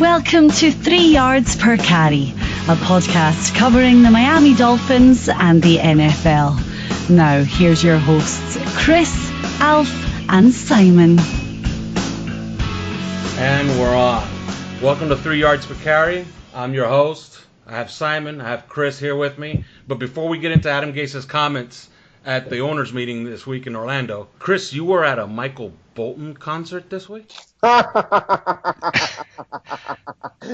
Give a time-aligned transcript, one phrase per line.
[0.00, 2.30] Welcome to Three Yards Per Carry,
[2.66, 7.08] a podcast covering the Miami Dolphins and the NFL.
[7.08, 9.14] Now, here's your hosts, Chris,
[9.60, 9.88] Alf,
[10.28, 11.20] and Simon.
[13.38, 14.28] And we're on.
[14.82, 16.26] Welcome to Three Yards Per Carry.
[16.52, 17.44] I'm your host.
[17.64, 19.64] I have Simon, I have Chris here with me.
[19.86, 21.88] But before we get into Adam Gase's comments
[22.26, 26.34] at the owners meeting this week in Orlando, Chris, you were at a Michael Bolton
[26.34, 27.32] concert this week?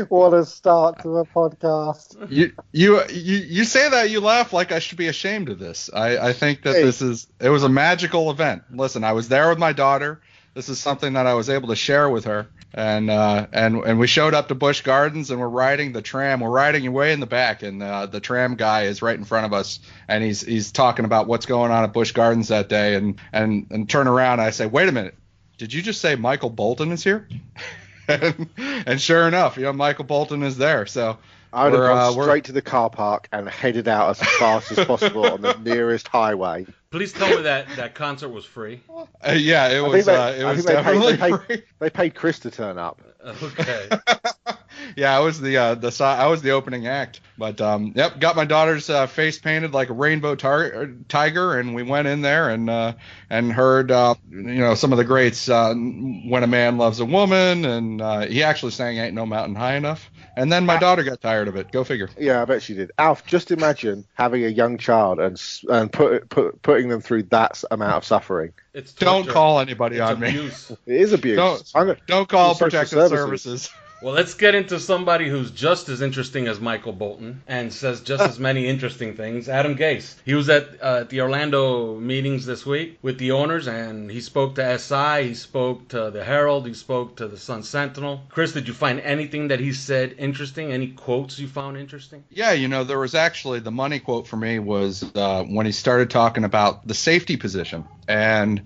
[0.08, 2.30] what a start to a podcast.
[2.30, 5.90] You, you you you say that you laugh like I should be ashamed of this.
[5.92, 6.82] I, I think that Hey.
[6.84, 8.62] this is it was a magical event.
[8.72, 10.20] Listen, I was there with my daughter.
[10.54, 12.48] This is something that I was able to share with her.
[12.72, 16.38] And uh, and and we showed up to Busch Gardens and we're riding the tram.
[16.38, 19.46] We're riding way in the back, and uh, the tram guy is right in front
[19.46, 22.94] of us, and he's he's talking about what's going on at Busch Gardens that day.
[22.94, 25.16] And and and turn around, I say, wait a minute,
[25.60, 27.28] did you just say Michael Bolton is here?
[28.08, 30.86] and, and sure enough, you know, Michael Bolton is there.
[30.86, 31.18] So
[31.52, 34.72] I would have gone uh, straight to the car park and headed out as fast
[34.72, 36.64] as possible on the nearest highway.
[36.90, 38.80] Please tell me that that concert was free.
[38.88, 40.06] Uh, yeah, it I was.
[40.06, 41.16] they, uh, it I was think they definitely.
[41.18, 41.56] paid, they, free.
[41.56, 43.02] paid, they paid Chris to turn up.
[43.22, 43.88] Okay.
[44.96, 47.20] yeah, I was the uh, the I was the opening act.
[47.38, 51.74] But um, yep, got my daughter's uh, face painted like a rainbow tar- tiger, and
[51.74, 52.92] we went in there and uh,
[53.30, 55.48] and heard uh, you know some of the greats.
[55.48, 59.54] Uh, when a man loves a woman, and uh, he actually sang "Ain't No Mountain
[59.54, 61.72] High Enough." And then my daughter got tired of it.
[61.72, 62.08] Go figure.
[62.18, 62.92] Yeah, I bet she did.
[62.98, 67.62] Alf, just imagine having a young child and and put, put putting them through that
[67.70, 68.52] amount of suffering.
[68.72, 70.28] It's Don't call anybody It's on me.
[70.28, 70.70] abuse.
[70.70, 71.36] It is abuse.
[71.72, 73.18] Don't- Don't call protective services.
[73.18, 73.70] services.
[74.02, 78.22] Well, let's get into somebody who's just as interesting as Michael Bolton and says just
[78.22, 79.46] as many interesting things.
[79.46, 80.14] Adam Gase.
[80.24, 84.54] He was at uh, the Orlando meetings this week with the owners, and he spoke
[84.54, 88.22] to SI, he spoke to the Herald, he spoke to the Sun Sentinel.
[88.30, 90.72] Chris, did you find anything that he said interesting?
[90.72, 92.24] Any quotes you found interesting?
[92.30, 95.72] Yeah, you know, there was actually the money quote for me was uh, when he
[95.72, 97.84] started talking about the safety position.
[98.08, 98.62] And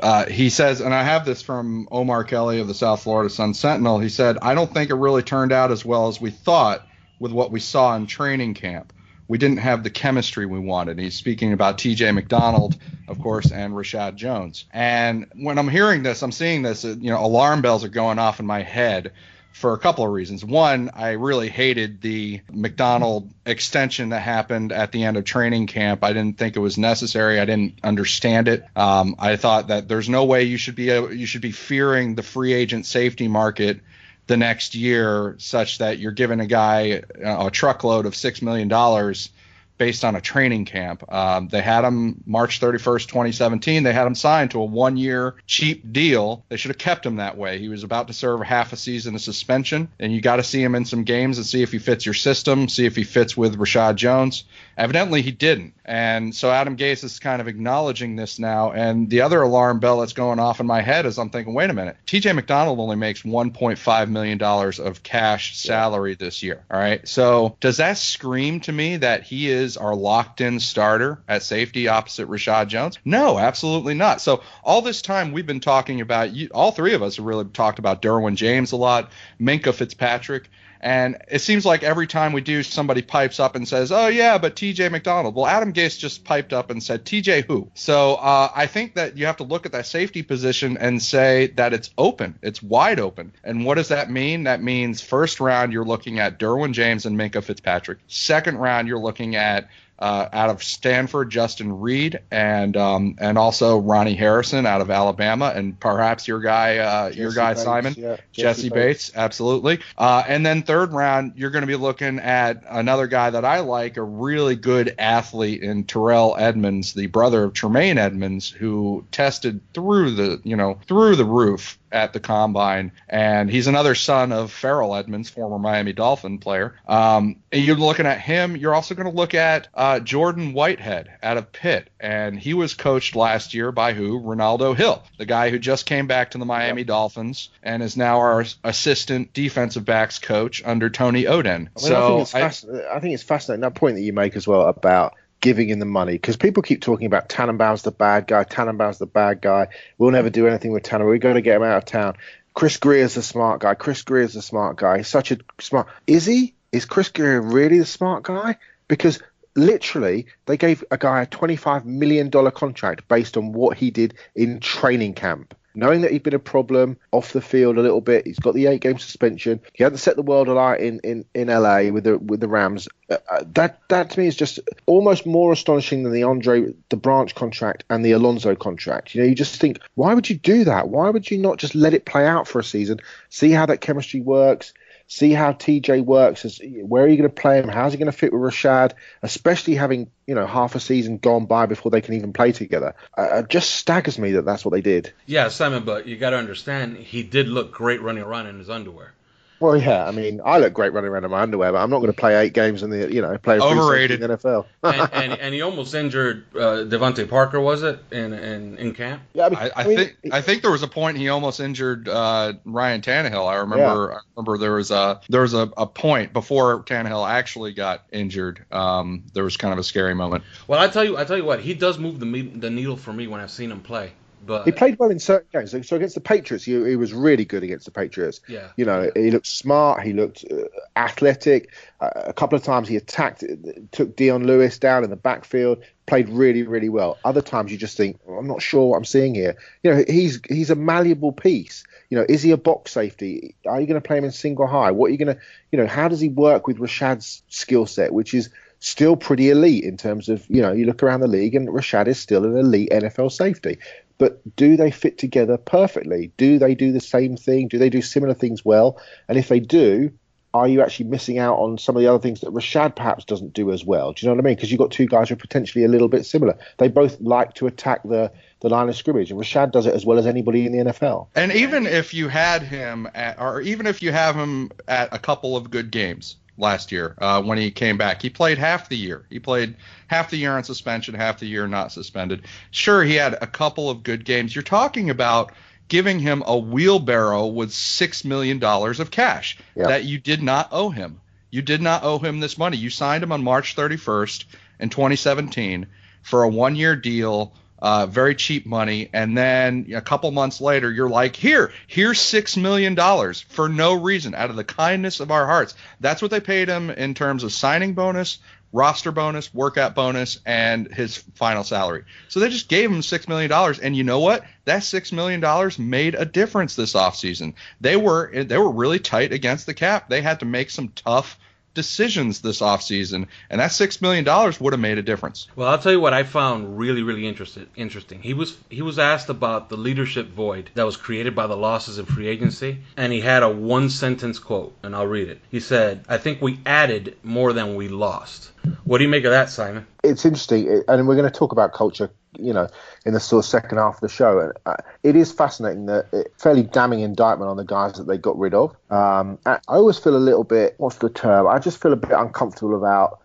[0.00, 3.54] uh, he says, and I have this from Omar Kelly of the South Florida Sun
[3.54, 3.98] Sentinel.
[3.98, 6.86] He said, I don't think it really turned out as well as we thought
[7.18, 8.92] with what we saw in training camp.
[9.28, 10.98] We didn't have the chemistry we wanted.
[10.98, 12.76] He's speaking about TJ McDonald,
[13.08, 14.66] of course, and Reshad Jones.
[14.72, 18.38] And when I'm hearing this, I'm seeing this, you know, alarm bells are going off
[18.38, 19.12] in my head
[19.56, 20.44] for a couple of reasons.
[20.44, 26.04] One, I really hated the McDonald extension that happened at the end of training camp.
[26.04, 27.40] I didn't think it was necessary.
[27.40, 28.66] I didn't understand it.
[28.76, 32.14] Um, I thought that there's no way you should be able, you should be fearing
[32.14, 33.80] the free agent safety market
[34.26, 39.30] the next year, such that you're giving a guy a truckload of six million dollars
[39.78, 41.04] based on a training camp.
[41.12, 43.82] Um, they had him March 31st, 2017.
[43.82, 46.44] They had him signed to a one year cheap deal.
[46.48, 47.58] They should have kept him that way.
[47.58, 50.62] He was about to serve half a season of suspension, and you got to see
[50.62, 53.36] him in some games and see if he fits your system, see if he fits
[53.36, 54.44] with Reshad Jones.
[54.76, 55.74] Evidently, he didn't.
[55.84, 58.72] And so Adam Gase is kind of acknowledging this now.
[58.72, 61.70] And the other alarm bell that's going off in my head is I'm thinking, wait
[61.70, 66.64] a minute, TJ McDonald only makes $1.5 million of cash salary this year.
[66.70, 67.06] All right.
[67.08, 71.88] So does that scream to me that he is our locked in starter at safety
[71.88, 72.98] opposite Reshad Jones?
[73.04, 74.20] No, absolutely not.
[74.20, 77.44] So all this time we've been talking about, you, all three of us have really
[77.44, 80.50] talked about Derwin James a lot, Minkah Fitzpatrick.
[80.86, 84.38] And it seems like every time we do, somebody pipes up and says, "Oh yeah,
[84.38, 84.88] but T.J.
[84.90, 87.42] McDonald." Well, Adam Gase just piped up and said, "T.J.
[87.42, 91.02] who?" So uh, I think that you have to look at that safety position and
[91.02, 93.32] say that it's open, it's wide open.
[93.42, 94.44] And what does that mean?
[94.44, 97.98] That means first round you're looking at Derwin James and Minkah Fitzpatrick.
[98.06, 103.78] Second round you're looking at uh, out of Stanford, Justin Reid, and um, and also
[103.78, 108.16] Ronnie Harrison out of Alabama, and perhaps your guy, uh, your guy Bates, Simon, yeah,
[108.32, 109.12] Jesse, Jessie Bates.
[109.14, 109.80] absolutely.
[109.96, 113.60] Uh, and then third round, you're going to be looking at another guy that I
[113.60, 119.60] like, a really good athlete in Terrell Edmunds, the brother of Tremaine Edmunds, who tested
[119.72, 124.52] through the you know through the roof at the combine, and he's another son of
[124.52, 126.74] Ferrell Edmunds, former Miami Dolphin player.
[126.86, 128.56] Um, and you're looking at him.
[128.56, 132.74] You're also going to look at uh, Jordan Whitehead out of Pitt, and he was
[132.74, 134.20] coached last year by who?
[134.20, 136.88] Renaldo Hill, the guy who just came back to the Miami yep.
[136.88, 141.46] Dolphins and is now our assistant defensive backs coach under Tony Oden.
[141.46, 144.36] I mean, so I think, I, I think it's fascinating that point that you make
[144.36, 145.14] as well about
[145.46, 149.06] giving him the money because people keep talking about Tannenbaum's the bad guy, Tannenbaum's the
[149.06, 149.68] bad guy.
[149.96, 151.06] We'll never do anything with Tannenbaum.
[151.06, 152.16] We're going to get him out of town.
[152.52, 153.74] Chris Grier's the smart guy.
[153.74, 154.96] Chris Grier's the smart guy.
[154.96, 155.86] He's such a smart.
[156.08, 156.54] Is he?
[156.72, 158.56] Is Chris Grier really the smart guy?
[158.88, 159.22] Because
[159.54, 164.58] literally they gave a guy a $25 million contract based on what he did in
[164.58, 168.26] training camp knowing that he'd been a problem off the field a little bit.
[168.26, 169.60] He's got the eight game suspension.
[169.74, 172.88] He hadn't set the world alight in, in, in LA with the with the Rams.
[173.08, 176.96] Uh, uh, that that to me is just almost more astonishing than the Andre the
[176.96, 179.14] Branch contract and the Alonso contract.
[179.14, 180.88] You know, you just think, why would you do that?
[180.88, 183.80] Why would you not just let it play out for a season, see how that
[183.80, 184.72] chemistry works?
[185.08, 186.44] See how TJ works.
[186.44, 187.68] As, where are you going to play him?
[187.68, 188.92] How's he going to fit with Reshad?
[189.22, 192.94] Especially having you know half a season gone by before they can even play together.
[193.16, 195.12] Uh, it just staggers me that that's what they did.
[195.26, 198.68] Yeah, Simon, but you got to understand he did look great running around in his
[198.68, 199.14] underwear.
[199.60, 201.98] Well, yeah, I mean, I look great running around in my underwear, but I'm not
[201.98, 204.66] going to play eight games in the, you know, play a overrated in the NFL.
[204.82, 209.22] and, and, and, he almost injured uh, DeVante Parker, was it, in in, in camp?
[209.32, 211.28] Yeah, I, mean, I, I, I mean, think I think there was a point he
[211.28, 213.48] almost injured uh, Ryan Tannehill.
[213.48, 214.18] I remember, yeah.
[214.18, 218.64] I remember there was a there was a, a point before Tannehill actually got injured.
[218.70, 220.44] Um, there was kind of a scary moment.
[220.68, 223.12] Well, I tell you, I tell you what, he does move the the needle for
[223.12, 224.12] me when I've seen him play.
[224.46, 225.72] But he played well in certain games.
[225.86, 228.40] So against the Patriots, he, he was really good against the Patriots.
[228.48, 228.68] Yeah.
[228.76, 229.22] You know, yeah.
[229.22, 230.02] he looked smart.
[230.02, 230.64] He looked uh,
[230.96, 231.72] athletic.
[232.00, 233.44] Uh, a couple of times he attacked,
[233.92, 235.82] took Dion Lewis down in the backfield.
[236.06, 237.18] Played really, really well.
[237.24, 239.56] Other times you just think, I'm not sure what I'm seeing here.
[239.82, 241.84] You know, he's he's a malleable piece.
[242.10, 243.56] You know, is he a box safety?
[243.66, 244.92] Are you going to play him in single high?
[244.92, 245.42] What are you going to,
[245.72, 249.82] you know, how does he work with Reshad's skill set, which is still pretty elite
[249.82, 252.56] in terms of, you know, you look around the league and Reshad is still an
[252.56, 253.78] elite NFL safety
[254.18, 256.32] but do they fit together perfectly?
[256.36, 257.68] Do they do the same thing?
[257.68, 259.00] Do they do similar things well?
[259.28, 260.12] And if they do,
[260.56, 263.52] are you actually missing out on some of the other things that Reshad perhaps doesn't
[263.52, 264.12] do as well?
[264.12, 264.54] Do you know what I mean?
[264.54, 266.58] Because you've got two guys who are potentially a little bit similar.
[266.78, 270.06] They both like to attack the, the line of scrimmage, and Reshad does it as
[270.06, 271.28] well as anybody in the NFL.
[271.34, 275.18] And even if you had him at, or even if you have him at a
[275.18, 278.22] couple of good games, last year uh, when he came back.
[278.22, 279.24] He played half the year.
[279.30, 279.76] He played
[280.06, 282.42] half the year on suspension, half the year not suspended.
[282.70, 284.54] Sure, he had a couple of good games.
[284.54, 285.52] You're talking about
[285.88, 289.86] giving him a wheelbarrow with six million dollars of cash yeah.
[289.86, 291.20] that you did not owe him.
[291.50, 292.76] You did not owe him this money.
[292.76, 294.44] You signed him on March 31st
[294.80, 295.86] in 2017
[296.22, 301.08] for a one-year deal uh, very cheap money, and then a couple months later, you're
[301.08, 305.46] like, here, here's six million dollars for no reason, out of the kindness of our
[305.46, 305.74] hearts.
[306.00, 308.38] That's what they paid him in terms of signing bonus,
[308.72, 312.04] roster bonus, workout bonus, and his final salary.
[312.28, 314.44] So they just gave him six million dollars, and you know what?
[314.64, 317.54] That six million dollars made a difference this offseason.
[317.80, 320.08] They were they were really tight against the cap.
[320.08, 321.38] They had to make some tough
[321.76, 325.46] decisions this offseason, and that six million dollars would have made a difference.
[325.54, 328.20] Well, I'll tell you what I found really, really interested, interesting.
[328.22, 331.98] He was he was asked about the leadership void that was created by the losses
[331.98, 335.40] in free agency, and he had a one sentence quote, and I'll read it.
[335.50, 338.50] He said, "I think we added more than we lost."
[338.84, 339.86] What do you make of that, Simon?
[340.02, 342.68] It's interesting, and we're going to talk about culture you know,
[343.04, 344.38] in the sort of second half of the show.
[344.38, 348.18] And uh, it is fascinating that it, fairly damning indictment on the guys that they
[348.18, 348.76] got rid of.
[348.90, 351.46] Um, I always feel a little bit, what's the term?
[351.46, 353.20] I just feel a bit uncomfortable about,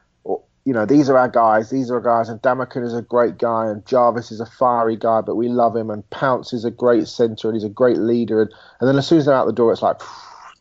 [0.63, 3.38] you know, these are our guys, these are our guys, and Ndamukong is a great
[3.38, 6.71] guy, and Jarvis is a fiery guy, but we love him, and Pounce is a
[6.71, 8.43] great centre, and he's a great leader.
[8.43, 10.00] And, and then as soon as they're out the door, it's like,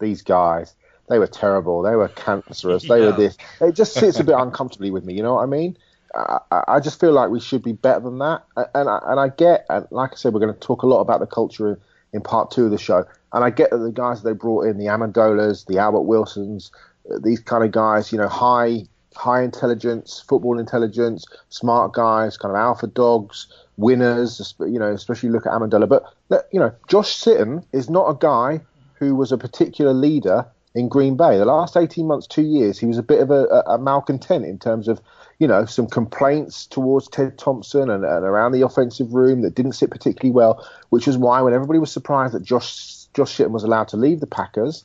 [0.00, 0.75] these guys
[1.11, 1.83] they were terrible.
[1.83, 2.85] They were cancerous.
[2.85, 3.07] They Yeah.
[3.07, 3.37] were this.
[3.61, 5.12] It just sits a bit uncomfortably with me.
[5.14, 5.76] You know what I mean?
[6.14, 8.45] I, I just feel like we should be better than that.
[8.75, 11.00] And I, and I get, and like I said, we're going to talk a lot
[11.00, 11.76] about the culture in,
[12.12, 13.05] in part two of the show.
[13.33, 16.71] And I get that the guys they brought in, the Amendolas, the Albert Wilsons,
[17.12, 18.87] uh, these kind of guys, you know, high
[19.17, 24.55] high intelligence, football intelligence, smart guys, kind of alpha dogs, winners.
[24.61, 25.88] You know, especially look at Amendola.
[25.88, 28.61] But you know, Josh Sitton is not a guy
[28.95, 31.36] who was a particular leader in Green Bay.
[31.36, 34.58] The last 18 months, two years, he was a bit of a, a, malcontent in
[34.58, 35.00] terms of,
[35.38, 39.72] you know, some complaints towards Ted Thompson and, and around the offensive room that didn't
[39.72, 43.64] sit particularly well, which is why when everybody was surprised that Josh Josh Sitton was
[43.64, 44.84] allowed to leave the Packers,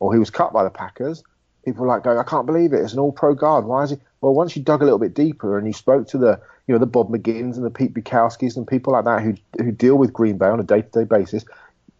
[0.00, 1.22] or he was cut by the Packers,
[1.64, 2.80] people were like going, I can't believe it.
[2.80, 3.64] It's an all pro guard.
[3.64, 3.96] Why is he?
[4.20, 6.78] Well, once you dug a little bit deeper and you spoke to the, you know,
[6.78, 10.12] the Bob McGinns and the Pete Bukowskis and people like that who who deal with
[10.12, 11.44] Green Bay on a day to day basis,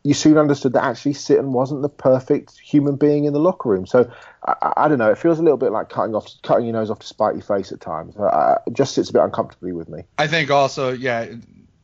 [0.02, 3.86] you soon understood that actually Sitton wasn't the perfect human being in the locker room.
[3.86, 4.10] So
[4.46, 5.10] I, I, don't know.
[5.10, 7.42] It feels a little bit like cutting off, cutting your nose off to spite your
[7.42, 8.16] face at times.
[8.16, 10.04] Uh, it just sits a bit uncomfortably with me.
[10.16, 11.26] I think also, yeah,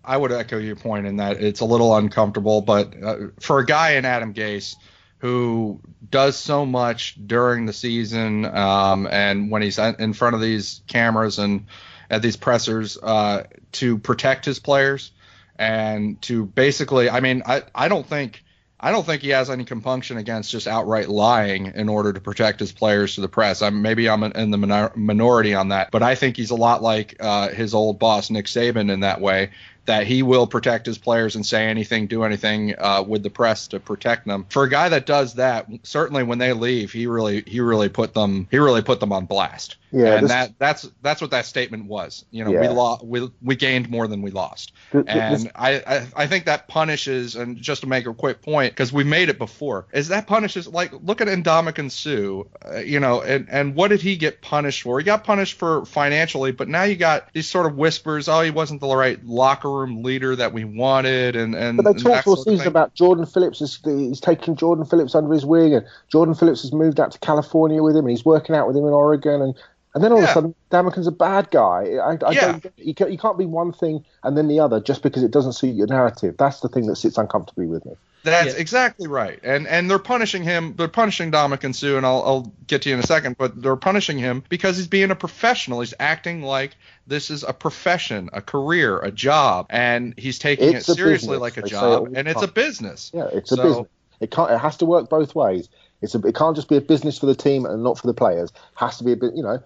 [0.02, 3.66] I would echo your point in that it's a little uncomfortable, but uh, for a
[3.66, 4.76] guy in Adam Gase
[5.18, 10.82] who does so much during the season um, and when he's in front of these
[10.86, 11.66] cameras and
[12.10, 15.10] at these pressers uh, to protect his players
[15.58, 18.42] and to basically, I mean, I, I don't think.
[18.78, 22.60] I don't think he has any compunction against just outright lying in order to protect
[22.60, 23.62] his players to the press.
[23.62, 26.82] I'm maybe I'm in the minor- minority on that, but I think he's a lot
[26.82, 29.50] like uh, his old boss Nick Saban in that way
[29.86, 33.68] that he will protect his players and say anything, do anything uh, with the press
[33.68, 34.44] to protect them.
[34.50, 38.12] For a guy that does that, certainly when they leave, he really he really put
[38.12, 39.76] them he really put them on blast.
[39.92, 42.24] Yeah, and this- that that's that's what that statement was.
[42.30, 44.72] You know, we lost we, we gained more than we lost.
[44.92, 48.14] Th- th- And this- I, I I think that punishes and just to make a
[48.14, 52.44] quick point because we made it before is that punishes like look at Ndamukong Suh,
[52.68, 54.98] uh, you know, and and what did he get punished for?
[54.98, 58.50] He got punished for financially, but now you got these sort of whispers, oh, he
[58.50, 62.36] wasn't the right locker room leader that we wanted, and and But they talked all
[62.36, 63.60] season about Jordan Phillips.
[63.60, 67.18] Is, he's taking Jordan Phillips under his wing, and Jordan Phillips has moved out to
[67.20, 69.54] California with him, and he's working out with him in Oregon, and
[69.96, 71.96] and then all of a sudden, Ndamukong's a bad guy.
[71.96, 72.52] I, I Yeah.
[72.52, 75.30] don't, you, can't, you can't be one thing and then the other just because it
[75.30, 76.36] doesn't suit your narrative.
[76.38, 77.92] That's the thing that sits uncomfortably with me.
[78.22, 78.60] That's Yeah.
[78.60, 79.38] exactly right.
[79.42, 80.74] And and they're punishing him.
[80.76, 83.38] They're punishing Ndamukong Suh, and I'll, I'll get to you in a second.
[83.38, 85.80] But they're punishing him because he's being a professional.
[85.80, 86.76] He's acting like
[87.06, 91.40] this is a profession, a career, a job, and he's taking It's it seriously business.
[91.40, 93.10] like a They say it job, and it's a business.
[93.14, 93.86] Yeah, it's a So- business.
[94.18, 94.50] It can't.
[94.50, 95.68] It has to work both ways.
[96.02, 98.14] It's a, it can't just be a business for the team and not for the
[98.14, 98.48] players.
[98.50, 99.62] It has to be a bit, you know.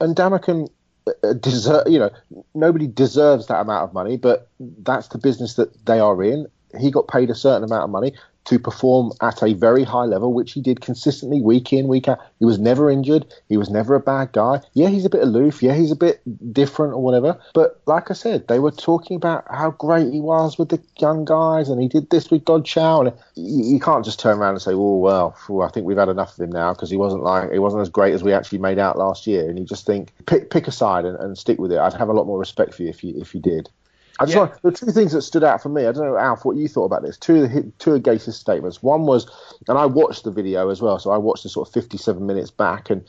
[0.00, 0.70] And Ndamukong
[1.06, 2.10] uh, deserve, you know,
[2.54, 6.46] nobody deserves that amount of money, but that's the business that they are in.
[6.78, 8.12] He got paid a certain amount of money
[8.50, 12.18] to perform at a very high level, which he did consistently week in, week out.
[12.40, 13.24] He was never injured.
[13.48, 14.60] He was never a bad guy.
[14.74, 15.62] Yeah, he's a bit aloof.
[15.62, 16.20] Yeah, he's a bit
[16.52, 17.40] different or whatever.
[17.54, 21.24] But like I said, they were talking about how great he was with the young
[21.24, 23.06] guys, and he did this with Godchaux.
[23.06, 25.96] And you, you can't just turn around and say, "Oh well, phew, I think we've
[25.96, 28.32] had enough of him now," because he wasn't like he wasn't as great as we
[28.32, 29.48] actually made out last year.
[29.48, 31.78] And you just think, pick pick a side and, and stick with it.
[31.78, 33.70] I'd have a lot more respect for you if you if you did.
[34.18, 34.40] I just Yeah.
[34.40, 35.86] want, the two things that stood out for me.
[35.86, 37.16] I don't know, Alf, what you thought about this.
[37.16, 38.82] Two of two of Gase's statements.
[38.82, 39.26] One was,
[39.68, 42.50] and I watched the video as well, so I watched the sort of 57 minutes
[42.50, 43.02] back, and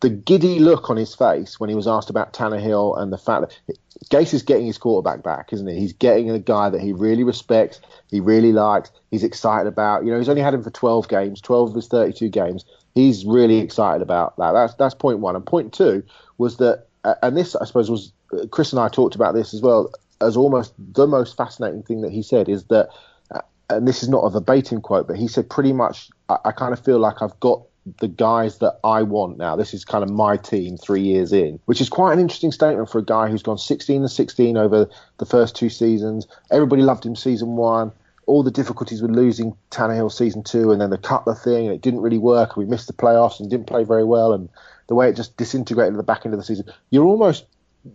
[0.00, 3.54] the giddy look on his face when he was asked about Tannehill and the fact
[3.66, 3.78] that
[4.10, 5.78] Gase is getting his quarterback back, isn't he?
[5.78, 10.04] He's getting a guy that he really respects, he really likes, he's excited about.
[10.04, 12.64] You know, he's only had him for 12 games, 12 of his 32 games.
[12.94, 14.52] He's really excited about that.
[14.52, 15.34] That's that's point one.
[15.34, 16.02] And point two
[16.38, 19.54] was that, uh, and this I suppose was uh, Chris and I talked about this
[19.54, 22.88] as well as almost the most fascinating thing that he said is that,
[23.30, 26.52] uh, and this is not a verbatim quote, but he said pretty much, I, I
[26.52, 27.62] kind of feel like I've got
[27.98, 29.54] the guys that I want now.
[29.54, 32.90] This is kind of my team three years in, which is quite an interesting statement
[32.90, 36.26] for a guy who's gone 16 and 16 over the first two seasons.
[36.50, 37.92] Everybody loved him season one.
[38.26, 41.80] All the difficulties with losing Tannehill season two, and then the Cutler thing, and it
[41.80, 42.56] didn't really work.
[42.56, 44.48] We missed the playoffs and didn't play very well, and
[44.88, 46.66] the way it just disintegrated at the back end of the season.
[46.90, 47.44] You're almost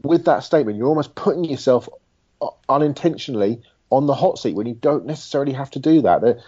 [0.03, 1.89] with that statement, you're almost putting yourself
[2.69, 6.21] unintentionally on the hot seat when you don't necessarily have to do that.
[6.21, 6.39] They're,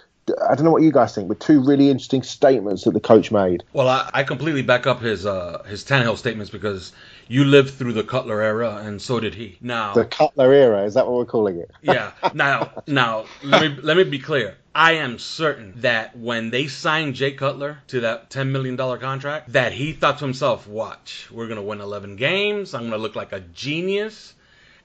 [0.50, 3.30] I don't know what you guys think, but two really interesting statements that the coach
[3.30, 3.62] made.
[3.74, 6.94] Well, I, I completely back up his uh, his Tannehill statements because
[7.28, 9.58] you lived through the Cutler era, and so did he.
[9.60, 11.72] Now, The Cutler era, is that what we're calling it?
[11.82, 12.12] yeah.
[12.34, 14.56] Now, now let me let me be clear.
[14.74, 19.52] I am certain that when they signed Jay Cutler to that ten million dollar contract,
[19.52, 22.74] that he thought to himself, "Watch, we're gonna win eleven games.
[22.74, 24.34] I'm gonna look like a genius,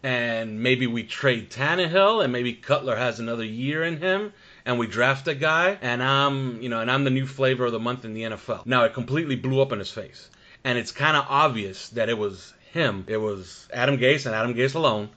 [0.02, 4.32] and maybe we trade Tannehill, and maybe Cutler has another year in him."
[4.68, 7.72] and we draft a guy, and I'm, you know, and I'm the new flavor of
[7.72, 8.66] the month in the NFL.
[8.66, 10.28] Now it completely blew up in his face,
[10.62, 13.06] and it's kind of obvious that it was him.
[13.08, 15.08] It was Adam Gase and Adam Gase alone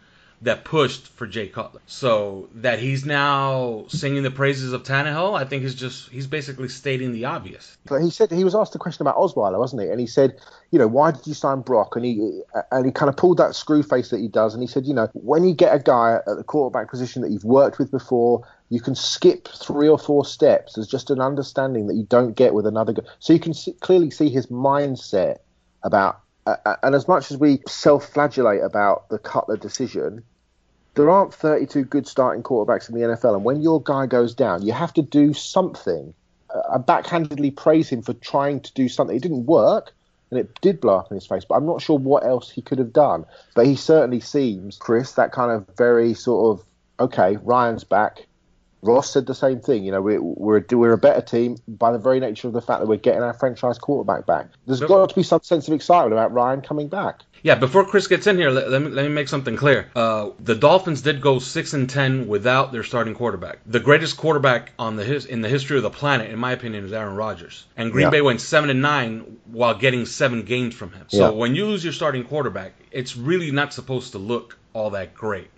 [0.44, 1.82] that pushed for Jay Cutler.
[1.86, 6.68] So that he's now singing the praises of Tannehill, I think is just he's basically
[6.68, 7.78] stating the obvious.
[7.86, 9.90] But he said he was asked a question about Osweiler, wasn't he?
[9.90, 10.40] And he said,
[10.72, 11.96] you know, why did you sign Brock?
[11.96, 14.68] And he and he kind of pulled that screw face that he does, and he
[14.68, 17.78] said, you know, when you get a guy at the quarterback position that you've worked
[17.78, 20.74] with before, you can skip three or four steps.
[20.74, 23.04] There's just an understanding that you don't get with another guy.
[23.20, 25.38] So you can see, clearly see his mindset
[25.84, 26.20] about.
[26.48, 30.24] Uh, and as much as we self-flagellate about the Cutler decision,
[30.96, 34.66] there aren't 32 good starting quarterbacks in the NFL, and when your guy goes down,
[34.66, 36.14] you have to do something.
[36.54, 39.16] Uh, I backhandedly praise him for trying to do something.
[39.16, 39.94] It didn't work,
[40.30, 42.62] and it did blow up in his face, but I'm not sure what else he
[42.62, 43.26] could have done.
[43.56, 46.66] But he certainly seems, Chris, that kind of very sort of
[47.02, 48.28] okay, Ryan's back.
[48.82, 49.84] Ross said the same thing.
[49.84, 52.80] You know, we're we're, we're a better team by the very nature of the fact
[52.80, 54.48] that we're getting our franchise quarterback back.
[54.66, 57.22] There's got to be some sense of excitement about Ryan coming back.
[57.44, 59.90] Yeah, before Chris gets in here, let, let, me let me make something clear.
[59.96, 63.60] Uh, the Dolphins did go six and ten without their starting quarterback.
[63.66, 66.86] The greatest quarterback on the his, in the history of the planet, in my opinion,
[66.86, 67.66] is Aaron Rodgers.
[67.78, 68.12] And Green yeah.
[68.12, 71.06] Bay went seven and nine while getting seven games from him.
[71.08, 71.30] So yeah.
[71.30, 75.50] when you lose your starting quarterback, it's really not supposed to look all that great.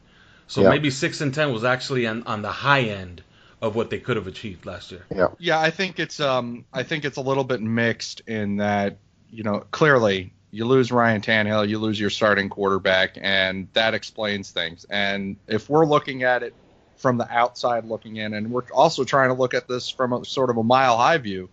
[0.47, 0.69] So yeah.
[0.69, 3.23] maybe six and ten was actually on, on the high end
[3.61, 5.05] of what they could have achieved last year.
[5.13, 5.27] Yeah.
[5.39, 8.97] Yeah, I think it's um I think it's a little bit mixed in that,
[9.31, 14.51] you know, clearly you lose Ryan Tannehill, you lose your starting quarterback, and that explains
[14.51, 14.85] things.
[14.87, 16.53] And if we're looking at it
[16.97, 20.23] from the outside looking in, and we're also trying to look at this from a
[20.23, 21.49] sort of a mile high view,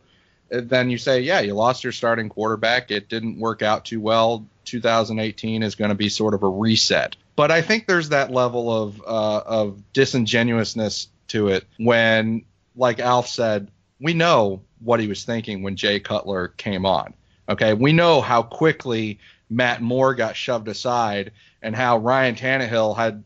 [0.51, 2.91] eh, then you say, yeah, you lost your starting quarterback.
[2.91, 4.47] It didn't work out too well.
[4.67, 7.17] 2018 is going to be sort of a reset.
[7.41, 12.45] But I think there's that level of uh, of disingenuousness to it when,
[12.77, 17.15] like Alf said, we know what he was thinking when Jay Cutler came on.
[17.49, 21.33] Okay, we know how quickly Matt Moore got shoved aside
[21.63, 23.25] and how Ryan Tannehill had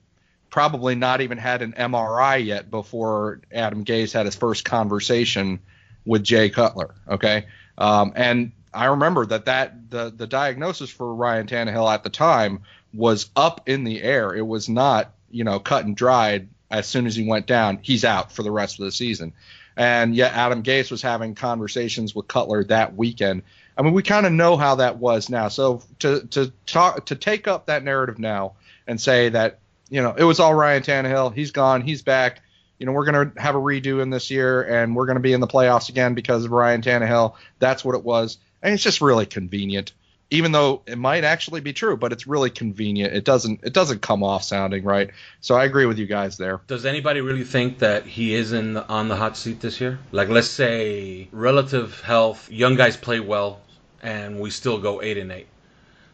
[0.49, 5.59] probably not even had an MRI yet before Adam Gase had his first conversation
[6.05, 6.95] with Jay Cutler.
[7.09, 7.47] Okay,
[7.79, 12.61] um, and I remember that that the the diagnosis for Ryan Tannehill at the time
[12.95, 14.35] was up in the air.
[14.35, 17.79] It was not you know cut and dried as soon as he went down.
[17.83, 19.33] He's out for the rest of the season.
[19.77, 23.43] And yet Adam Gase was having conversations with Cutler that weekend
[23.77, 25.49] I mean, we kind of know how that was now.
[25.49, 28.55] So to to talk to take up that narrative now
[28.87, 32.41] and say that you know it was all Ryan Tannehill, he's gone, he's back.
[32.79, 35.41] You know, we're to have a redo in this year, and we're to be in
[35.41, 37.35] the playoffs again because of Ryan Tannehill.
[37.59, 39.93] That's what it was, and it's just really convenient.
[40.35, 43.15] Even though it might actually be true, but it's really convenient.
[43.15, 45.11] It doesn't it doesn't come off sounding right.
[45.41, 46.61] So I agree with you guys there.
[46.67, 50.01] Does anybody really think that he is in the, on the hot seat this year?
[50.11, 53.61] Like, let's say relative health, young guys play well,
[54.03, 55.47] and we still go eight and eight.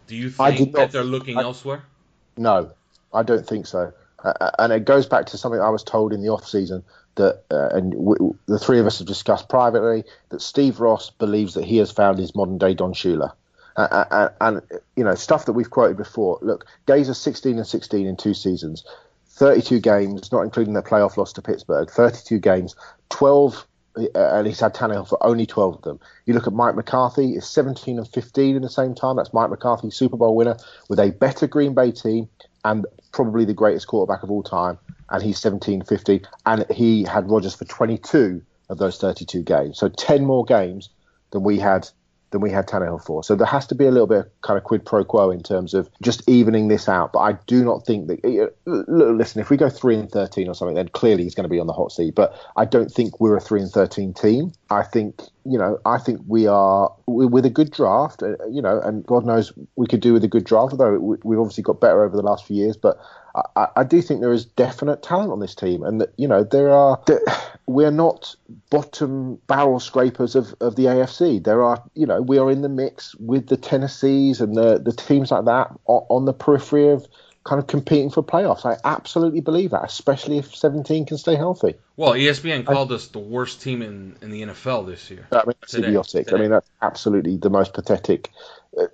[0.06, 1.84] Do you think that they're looking I, elsewhere?
[2.36, 2.72] No,
[3.14, 3.92] I don't think so.
[4.22, 7.44] Uh, and it goes back to something I was told in the off season that,
[7.50, 11.64] uh, and w- the three of us have discussed privately that Steve Ross believes that
[11.64, 13.32] he has found his modern day Don Shula.
[13.90, 16.38] And, and, you know stuff that we've quoted before.
[16.42, 18.84] Look, Gazer 16 and 16 in two seasons,
[19.28, 21.90] 32 games, not including the playoff loss to Pittsburgh.
[21.90, 22.74] 32 games,
[23.10, 23.66] 12
[23.96, 26.00] uh, and he's had Tannehill for only 12 of them.
[26.24, 29.16] You look at Mike McCarthy, is 17 and 15 in the same time.
[29.16, 30.56] That's Mike McCarthy, Super Bowl winner,
[30.88, 32.28] with a better Green Bay team
[32.64, 34.78] and probably the greatest quarterback of all time.
[35.08, 36.20] And he's 17 15.
[36.46, 39.78] And he had Rodgers for 22 of those 32 games.
[39.78, 40.88] So 10 more games
[41.32, 41.88] than we had
[42.30, 43.22] than we had Tannehill for.
[43.24, 45.42] So there has to be a little bit of kind of quid pro quo in
[45.42, 47.12] terms of just evening this out.
[47.12, 48.54] But I do not think that.
[48.66, 51.60] Listen, if we go three and thirteen or something, then clearly he's going to be
[51.60, 52.14] on the hot seat.
[52.14, 54.52] But I don't think we're a three and thirteen team.
[54.70, 58.22] I think you know, I think we are with a good draft.
[58.22, 60.72] Uh, you know, and God knows we could do with a good draft.
[60.72, 62.98] Although we've obviously got better over the last few years, but
[63.56, 66.44] I, I, do think there is definite talent on this team, and that you know
[66.44, 67.02] there are.
[67.66, 68.34] We're not
[68.70, 71.42] bottom barrel scrapers of, of the AFC.
[71.42, 74.92] There are, you know, we are in the mix with the Tennessees and the the
[74.92, 77.06] teams like that on, on the periphery of
[77.44, 78.66] kind of competing for playoffs.
[78.66, 81.74] I absolutely believe that, especially if 17 can stay healthy.
[81.96, 85.26] Well, ESPN called I, us the worst team in, in the NFL this year.
[85.32, 86.26] I mean, that's today, idiotic.
[86.26, 86.36] Today.
[86.36, 88.30] I mean, that's absolutely the most pathetic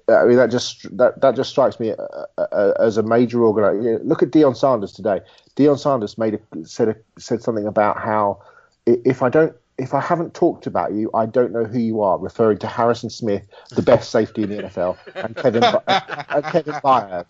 [0.09, 1.97] I mean, that just that, that just strikes me uh,
[2.39, 4.01] uh, as a major organizer.
[4.03, 5.21] Look at Deion Sanders today.
[5.55, 8.43] Deion Sanders made a, said a, said something about how
[8.87, 12.19] if I don't if I haven't talked about you, I don't know who you are,
[12.19, 17.27] referring to Harrison Smith, the best safety in the NFL, and Kevin and Kevin Byard.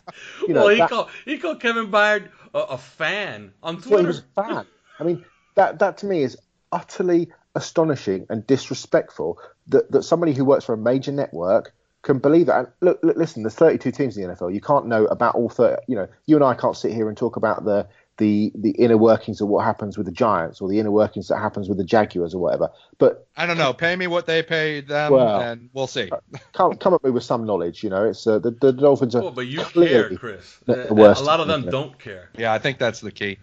[0.47, 3.91] You know, well, he that, called he called Kevin Byard a, a fan on Twitter.
[3.91, 4.67] Well, he was a fan.
[5.01, 5.25] I mean,
[5.57, 6.37] that that to me is
[6.73, 12.47] utterly astonishing and disrespectful that, that somebody who works for a major network can believe
[12.47, 12.59] that.
[12.59, 14.55] And look, look, listen, there's 32 teams in the NFL.
[14.55, 15.83] You can't know about all 30.
[15.89, 18.97] You know, you and I can't sit here and talk about the the the inner
[18.97, 21.85] workings of what happens with the Giants or the inner workings that happens with the
[21.85, 22.71] Jaguars or whatever.
[22.99, 23.73] But I don't know.
[23.73, 26.11] Pay me what they pay them, well, and we'll see.
[26.53, 27.83] come come at me with some knowledge.
[27.83, 29.23] You know, it's uh, the the Dolphins are.
[29.23, 30.59] Well, but you care, Chris.
[30.65, 32.31] The, worst, a lot of them don't care.
[32.39, 33.39] Yeah, I think that's the key.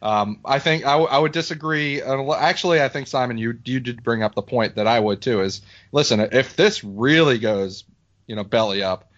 [0.00, 2.02] Um, I think I, w- I would disagree.
[2.02, 5.22] Uh, actually, I think Simon, you you did bring up the point that I would
[5.22, 5.40] too.
[5.40, 7.84] Is listen, if this really goes,
[8.26, 9.10] you know, belly up,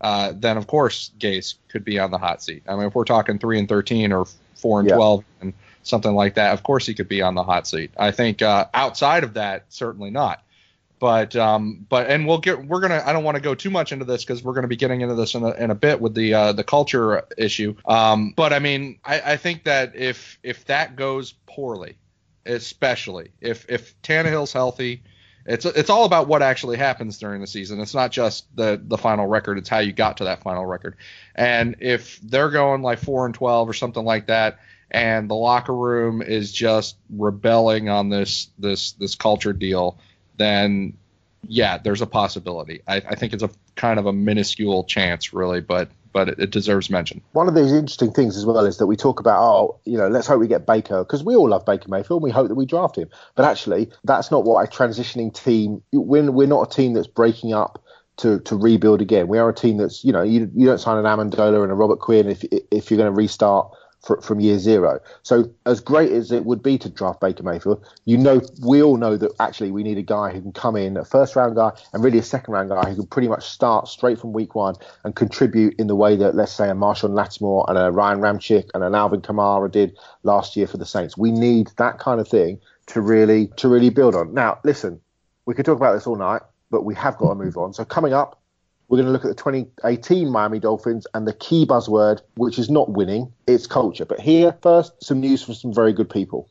[0.00, 2.64] uh, then of course Gase could be on the hot seat.
[2.66, 4.96] I mean, if we're talking three and thirteen or four and yeah.
[4.96, 7.90] twelve and something like that, of course he could be on the hot seat.
[7.96, 10.42] I think uh, outside of that, certainly not.
[10.98, 13.92] But um, but and we'll get we're gonna I don't want to go too much
[13.92, 16.14] into this because we're gonna be getting into this in a, in a bit with
[16.14, 17.74] the uh, the culture issue.
[17.84, 21.98] Um, but I mean I, I think that if if that goes poorly,
[22.46, 25.02] especially if if Tannehill's healthy,
[25.46, 27.80] it's it's all about what actually happens during the season.
[27.80, 30.96] It's not just the the final record; it's how you got to that final record.
[31.34, 34.58] And if they're going like four and twelve or something like that,
[34.90, 39.98] and the locker room is just rebelling on this this this culture deal,
[40.38, 40.96] then
[41.46, 42.82] yeah, there's a possibility.
[42.86, 46.50] I, I think it's a kind of a minuscule chance, really, but but it, it,
[46.50, 47.20] deserves mention.
[47.32, 50.08] One of these interesting things as well is that we talk about, oh, you know,
[50.08, 52.54] let's hope we get Baker because we all love Baker Mayfield and we hope that
[52.54, 53.10] we draft him.
[53.34, 55.82] But actually, that's not what a transitioning team.
[55.92, 57.82] We're, we're not a team that's breaking up
[58.18, 59.26] to, to rebuild again.
[59.26, 61.74] We are a team that's, you know, you, you don't sign an Amendola and a
[61.74, 63.74] Robert Quinn if if you're going to restart
[64.04, 65.00] for, from year zero.
[65.22, 68.96] So as great as it would be to draft Baker Mayfield, you know, we all
[68.96, 71.70] know that actually we need a guy who can come in, a first round guy,
[71.92, 74.74] and really a second round guy who can pretty much start straight from week one
[75.04, 78.70] and contribute in the way that, let's say, a Marshon Lattimore and a Ryan Ramczyk
[78.74, 81.16] and an Alvin Kamara did last year for the Saints.
[81.16, 84.34] We need that kind of thing to really to really build on.
[84.34, 85.00] Now, listen,
[85.46, 87.72] we could talk about this all night, but we have got to move on.
[87.72, 88.40] So coming up,
[88.88, 92.70] we're going to look at the 2018 Miami Dolphins and the key buzzword, which is
[92.70, 94.04] not winning, it's culture.
[94.04, 96.48] But here, first, some news from some very good people.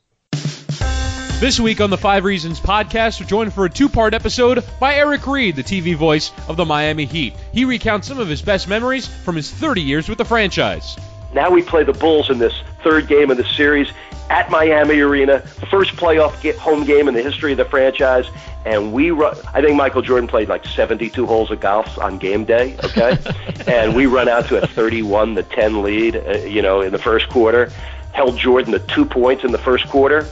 [1.39, 4.95] This week on the Five Reasons podcast, we're joined for a two part episode by
[4.95, 7.33] Eric Reid, the TV voice of the Miami Heat.
[7.51, 10.97] He recounts some of his best memories from his 30 years with the franchise.
[11.33, 13.91] Now we play the Bulls in this third game of the series
[14.29, 18.25] at Miami Arena, first playoff home game in the history of the franchise.
[18.65, 22.45] And we run, I think Michael Jordan played like 72 holes of golf on game
[22.45, 23.17] day, okay?
[23.67, 26.97] and we run out to a 31 to 10 lead, uh, you know, in the
[26.97, 27.71] first quarter.
[28.13, 30.25] Held Jordan to two points in the first quarter.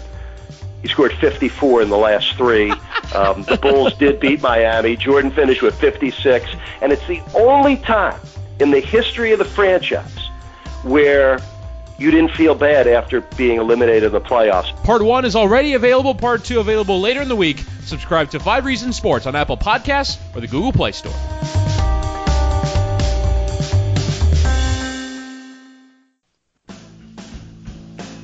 [0.81, 2.71] He scored 54 in the last three.
[3.13, 4.95] Um, the Bulls did beat Miami.
[4.95, 6.47] Jordan finished with 56.
[6.81, 8.19] And it's the only time
[8.59, 10.29] in the history of the franchise
[10.83, 11.39] where
[12.01, 14.75] you didn't feel bad after being eliminated in the playoffs.
[14.83, 16.15] Part one is already available.
[16.15, 17.63] Part two available later in the week.
[17.83, 21.13] Subscribe to Five Reasons Sports on Apple Podcasts or the Google Play Store.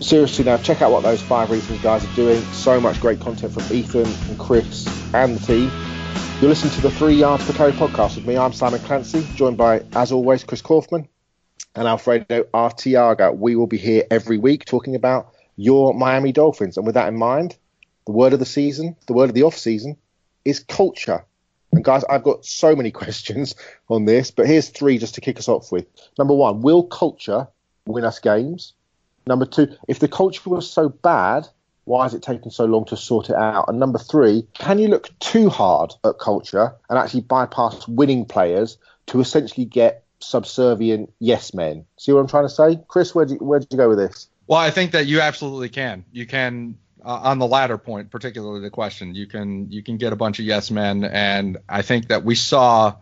[0.01, 2.41] Seriously, now check out what those Five Reasons guys are doing.
[2.53, 5.71] So much great content from Ethan and Chris and the team.
[6.41, 8.37] You're listening to the Three Yards Per Carry podcast with me.
[8.37, 11.09] I'm Simon Clancy, joined by, as always, Chris Kaufman
[11.75, 13.37] and Alfredo Artiaga.
[13.37, 16.77] We will be here every week talking about your Miami Dolphins.
[16.77, 17.57] And with that in mind,
[18.05, 19.97] the word of the season, the word of the off season,
[20.45, 21.25] is culture.
[21.71, 23.55] And guys, I've got so many questions
[23.89, 25.85] on this, but here's three just to kick us off with.
[26.17, 27.47] Number one, will culture
[27.85, 28.73] win us games?
[29.27, 31.47] Number two, if the culture was so bad,
[31.83, 33.65] why is it taking so long to sort it out?
[33.67, 38.77] And number three, can you look too hard at culture and actually bypass winning players
[39.07, 41.85] to essentially get subservient yes men.
[41.97, 43.13] See what I'm trying to say, Chris?
[43.13, 44.27] Where did you, where you go with this?
[44.47, 46.05] Well, I think that you absolutely can.
[46.11, 49.15] You can uh, on the latter point, particularly the question.
[49.15, 52.35] You can you can get a bunch of yes men, and I think that we
[52.35, 52.95] saw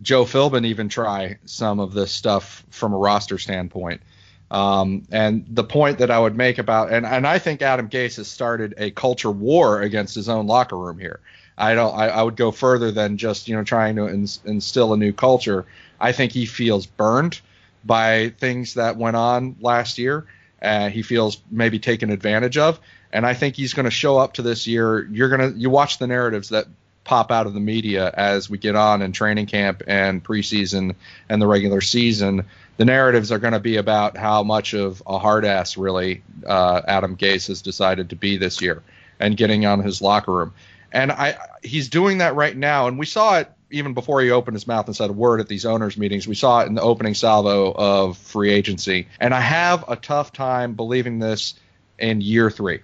[0.00, 4.02] Joe Philbin even try some of this stuff from a roster standpoint.
[4.50, 8.16] Um, and the point that I would make about and and I think Adam Gase
[8.16, 11.20] has started a culture war against his own locker room here.
[11.56, 11.94] I don't.
[11.94, 15.12] I, I would go further than just you know trying to ins- instill a new
[15.12, 15.66] culture.
[16.02, 17.40] I think he feels burned
[17.84, 20.26] by things that went on last year.
[20.60, 22.78] Uh, he feels maybe taken advantage of,
[23.12, 25.06] and I think he's going to show up to this year.
[25.06, 26.66] You're gonna you watch the narratives that
[27.04, 30.94] pop out of the media as we get on in training camp and preseason
[31.28, 32.44] and the regular season.
[32.76, 36.82] The narratives are going to be about how much of a hard ass really uh,
[36.86, 38.82] Adam Gase has decided to be this year
[39.18, 40.54] and getting on his locker room.
[40.92, 44.54] And I he's doing that right now, and we saw it even before he opened
[44.54, 46.28] his mouth and said a word at these owners meetings.
[46.28, 49.08] We saw it in the opening salvo of free agency.
[49.18, 51.54] And I have a tough time believing this
[51.98, 52.80] in year three.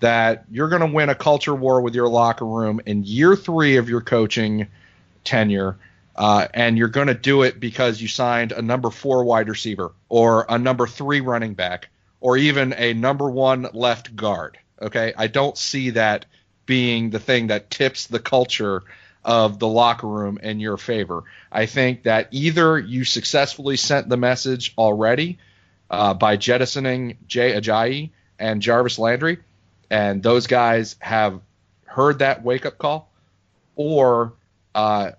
[0.00, 3.76] that you're going to win a culture war with your locker room in year three
[3.76, 4.68] of your coaching
[5.24, 5.76] tenure.
[6.14, 9.92] Uh, and you're going to do it because you signed a number four wide receiver
[10.08, 11.88] or a number three running back
[12.20, 14.58] or even a number one left guard.
[14.82, 15.12] Okay.
[15.16, 16.26] I don't see that
[16.66, 18.82] being the thing that tips the culture
[19.28, 21.22] of the locker room in your favor.
[21.52, 25.36] I think that either you successfully sent the message already
[25.90, 29.40] uh, by jettisoning Jay Ajayi and Jarvis Landry,
[29.90, 31.42] and those guys have
[31.84, 33.12] heard that wake up call,
[33.76, 34.32] or
[34.74, 35.10] uh,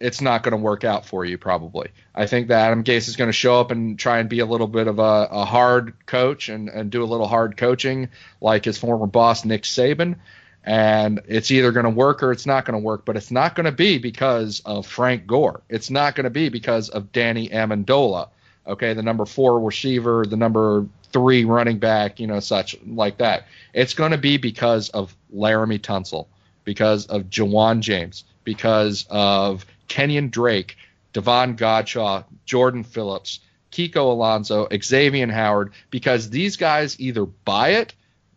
[0.00, 1.90] it's not going to work out for you probably.
[2.12, 4.46] I think that Adam Gase is going to show up and try and be a
[4.46, 8.08] little bit of a, a hard coach and, and do a little hard coaching
[8.40, 10.16] like his former boss Nick Saban.
[10.64, 13.54] And it's either going to work or it's not going to work, but it's not
[13.54, 15.60] going to be because of Frank Gore.
[15.68, 18.28] It's not going to be because of Danny Amendola,
[18.66, 23.46] okay, the number four receiver, the number three running back, you know, such like that.
[23.74, 26.26] It's going to be because of Laremy Tunsil,
[26.64, 30.76] because of Ja'Wuan James, because of Kenyan Drake,
[31.12, 37.94] Davon Godchaux, Jordan Phillips, Kiko Alonso, Xavier Howard, because these guys either buy it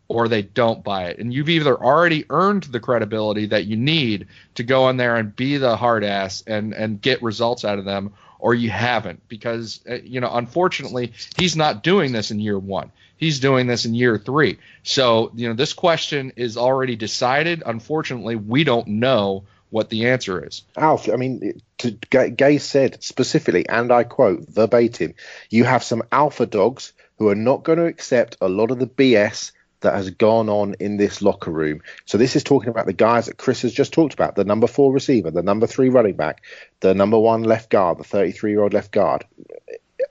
[0.07, 1.19] or they don't buy it.
[1.19, 5.35] And you've either already earned the credibility that you need to go in there and
[5.35, 9.27] be the hard ass and, and get results out of them, or you haven't.
[9.27, 12.91] Because, uh, you know, unfortunately, he's not doing this in year one.
[13.17, 14.59] He's doing this in year three.
[14.83, 17.63] So, you know, this question is already decided.
[17.65, 20.63] Unfortunately, we don't know what the answer is.
[20.77, 25.15] Alf, I mean, to, Gase said specifically, and I quote verbatim,
[25.49, 28.87] you have some alpha dogs who are not going to accept a lot of the
[28.87, 31.81] BS that has gone on in this locker room.
[32.05, 34.67] So this is talking about the guys that Chris has just talked about: the number
[34.67, 36.43] four receiver, the number three running back,
[36.79, 39.25] the number one left guard, the 33-year-old left guard.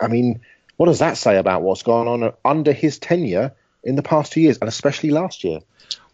[0.00, 0.40] I mean,
[0.76, 4.40] what does that say about what's gone on under his tenure in the past two
[4.40, 5.60] years, and especially last year?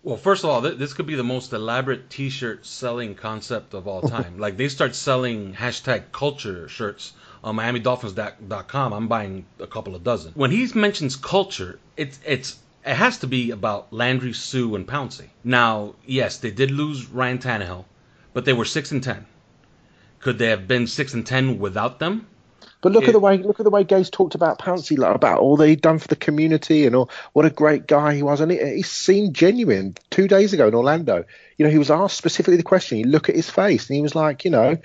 [0.05, 3.87] Well, first of all, th- this could be the most elaborate T-shirt selling concept of
[3.87, 4.39] all time.
[4.39, 7.13] like they start selling hashtag culture shirts
[7.45, 8.93] on MiamiDolphins.com.
[8.93, 10.33] I'm buying a couple of dozen.
[10.35, 15.29] When he mentions culture, it's it's it has to be about Landry, Suh, and Pouncey.
[15.45, 17.85] Now, yes, they did lose Ryan Tannehill,
[18.33, 19.27] but they were six and ten.
[20.21, 22.27] Could they have been six and ten without them?
[22.81, 25.15] But look it, at the way look at the way Gase talked about Pouncey, like,
[25.15, 28.23] about all that he'd done for the community and all, what a great guy he
[28.23, 28.41] was.
[28.41, 31.25] And he, he seemed genuine two days ago in Orlando.
[31.57, 32.99] You know, he was asked specifically the question.
[32.99, 34.79] You look at his face, and he was like, you know,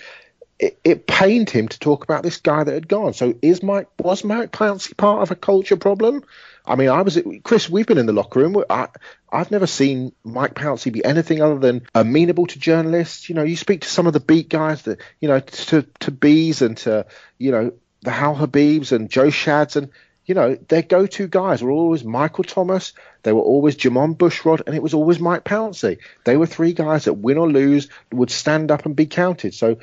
[0.59, 3.13] it, it, pained him to talk about this guy that had gone.
[3.13, 6.23] So is Mike was Mike Pouncey part of a culture problem?
[6.67, 7.69] I mean, I was Chris.
[7.69, 8.61] We've been in the locker room.
[8.69, 8.89] I,
[9.31, 13.29] I've never seen Mike Pouncey be anything other than amenable to journalists.
[13.29, 16.11] You know, you speak to some of the beat guys that you know to to
[16.11, 17.05] bees and to
[17.37, 19.89] you know the Hal Habibs and Joe Schads and
[20.25, 22.93] you know their go-to guys were always Michael Thomas.
[23.23, 25.99] They were always Jermon Bushrod, and it was always Mike Pouncey.
[26.25, 29.53] They were three guys that win or lose would stand up and be counted.
[29.53, 29.77] So.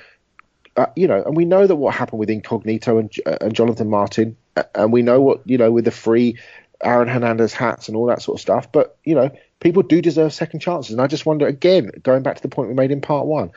[0.76, 3.88] Uh, you know, and we know that what happened with Incognito and, uh, and Jonathan
[3.88, 6.36] Martin, uh, and we know what you know with the free
[6.82, 8.70] Aaron Hernandez hats and all that sort of stuff.
[8.72, 12.36] But you know, people do deserve second chances, and I just wonder again, going back
[12.36, 13.52] to the point we made in part one,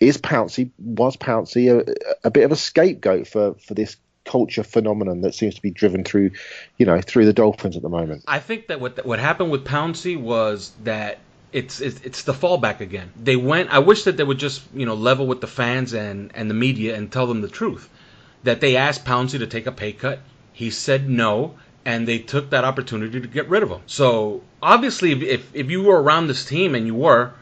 [0.00, 1.94] is Pouncey was Pouncey a,
[2.24, 6.04] a bit of a scapegoat for for this culture phenomenon that seems to be driven
[6.04, 6.30] through,
[6.78, 8.24] you know, through the Dolphins at the moment.
[8.26, 11.18] I think that what what happened with Pouncey was that
[11.52, 13.12] it's, it's it's the fallback again.
[13.16, 13.70] They went.
[13.70, 16.54] I wish that they would just you know level with the fans and and the
[16.54, 17.88] media and tell them the truth.
[18.44, 20.18] That they asked Pouncey to take a pay cut.
[20.52, 23.80] He said no, and they took that opportunity to get rid of him.
[23.86, 27.32] So obviously, if if you were around this team and you were,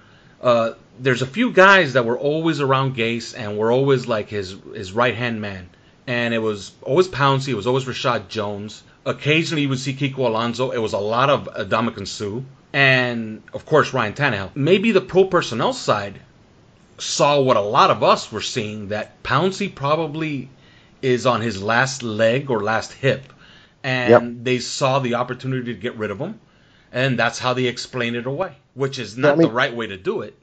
[0.43, 4.57] uh, there's a few guys that were always around Gase and were always like his
[4.75, 5.69] his right hand man.
[6.07, 8.83] And it was always Pouncey, it was always Reshad Jones.
[9.05, 10.71] Occasionally you would see Kiko Alonso.
[10.71, 12.43] It was a lot of Ndamukong Suh.
[12.73, 14.51] And of course Ryan Tannehill.
[14.55, 16.21] Maybe the pro personnel side
[16.99, 20.49] saw what a lot of us were seeing that Pouncey probably
[21.03, 23.33] is on his last leg or last hip.
[23.83, 24.45] And yep.
[24.45, 26.41] they saw the opportunity to get rid of him.
[26.93, 29.87] And that's how they explained it away, which is not I mean, the right way
[29.87, 30.37] to do it.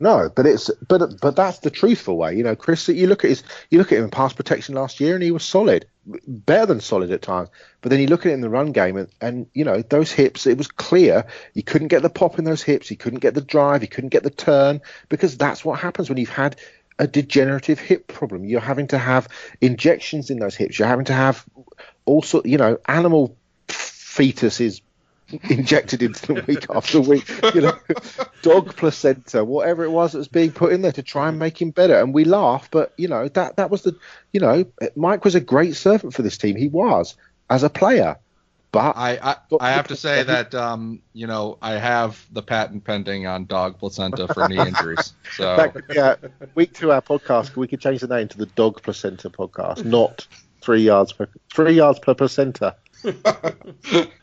[0.00, 2.88] No, but it's but but that's the truthful way, you know, Chris.
[2.88, 5.32] You look at his, you look at him in pass protection last year, and he
[5.32, 7.48] was solid, better than solid at times.
[7.80, 10.12] But then you look at it in the run game, and, and you know those
[10.12, 10.46] hips.
[10.46, 12.88] It was clear he couldn't get the pop in those hips.
[12.88, 13.82] He couldn't get the drive.
[13.82, 16.54] He couldn't get the turn because that's what happens when you've had
[17.00, 18.44] a degenerative hip problem.
[18.44, 19.28] You're having to have
[19.60, 20.78] injections in those hips.
[20.78, 21.44] You're having to have
[22.08, 23.36] also, you know, animal
[23.68, 24.80] fetuses
[25.50, 27.28] injected into the week after week.
[27.54, 27.78] You know,
[28.42, 31.60] dog placenta, whatever it was that was being put in there to try and make
[31.60, 31.98] him better.
[32.00, 33.96] And we laugh, but you know that that was the,
[34.32, 34.64] you know,
[34.96, 36.56] Mike was a great servant for this team.
[36.56, 37.14] He was
[37.50, 38.16] as a player,
[38.72, 42.84] But I I, I have to say that um, you know I have the patent
[42.84, 45.12] pending on dog placenta for knee injuries.
[45.36, 46.14] So That- yeah,
[46.54, 50.26] week two our podcast, we could change the name to the Dog Placenta Podcast, not
[50.60, 52.76] three yards per three yards per placenta.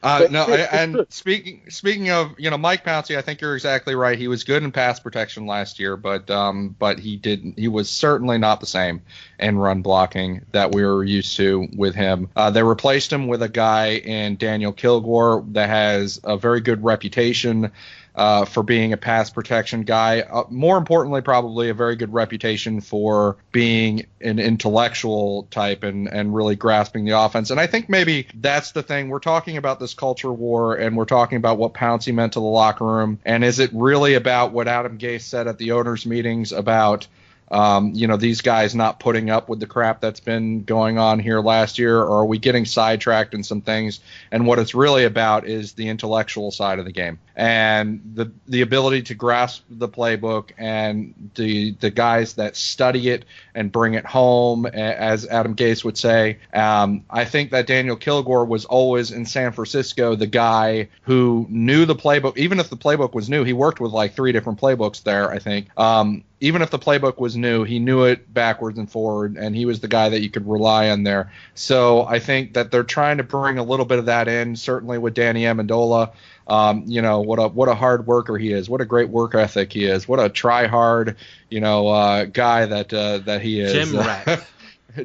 [0.04, 4.20] Uh, no, and speaking speaking of you know Mike Pouncey, I think you're exactly right.
[4.20, 7.58] He was good in pass protection last year, but um, but he didn't.
[7.58, 9.02] He was certainly not the same
[9.40, 12.30] in run blocking that we were used to with him.
[12.36, 16.84] Uh, they replaced him with a guy in Daniel Kilgore that has a very good
[16.84, 17.72] reputation.
[18.16, 20.22] Uh, for being a pass protection guy.
[20.22, 26.34] Uh, more importantly, probably a very good reputation for being an intellectual type and, and
[26.34, 27.50] really grasping the offense.
[27.50, 29.10] And I think maybe that's the thing.
[29.10, 32.46] We're talking about this culture war and we're talking about what Pouncey meant to the
[32.46, 33.20] locker room.
[33.26, 37.08] And is it really about what Adam Gase said at the owners' meetings about
[37.56, 41.20] um, you know, these guys not putting up with the crap that's been going on
[41.20, 44.02] here last year, or are we getting sidetracked in some things?
[44.30, 48.62] And what it's really about is the intellectual side of the game and the the
[48.62, 54.06] ability to grasp the playbook and the the guys that study it and bring it
[54.06, 56.40] home, as Adam Gase would say.
[56.54, 61.86] Um, I think that Daniel Kilgore was always in San Francisco the guy who knew
[61.86, 63.46] the playbook, even if the playbook was new.
[63.46, 65.68] He worked with like three different playbooks there, I think.
[65.80, 69.66] Um, even if the playbook was new, he knew it backwards and forward, and he
[69.66, 71.32] was the guy that you could rely on there.
[71.54, 74.98] So I think that they're trying to bring a little bit of that in, certainly
[74.98, 76.12] with Danny Amendola.
[76.48, 79.34] Um, you know what a what a hard worker he is, what a great work
[79.34, 81.18] ethic he is, what a try hard,
[81.50, 83.74] you know, uh, guy that uh, that he is.
[83.74, 84.48] Gym rat.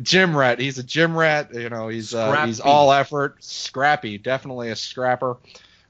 [0.03, 0.59] gym rat.
[0.59, 1.55] He's a gym rat.
[1.55, 5.37] You know, he's uh, he's all effort, scrappy, definitely a scrapper.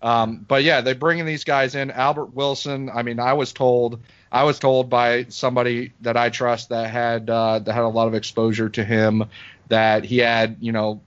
[0.03, 1.91] Um, but yeah, they're bringing these guys in.
[1.91, 2.91] Albert Wilson.
[2.91, 4.01] I mean, I was told,
[4.33, 8.09] I was told by somebody that I trust that had uh, that had a lot
[8.09, 9.25] of exposure to him
[9.69, 11.01] that he had, you know,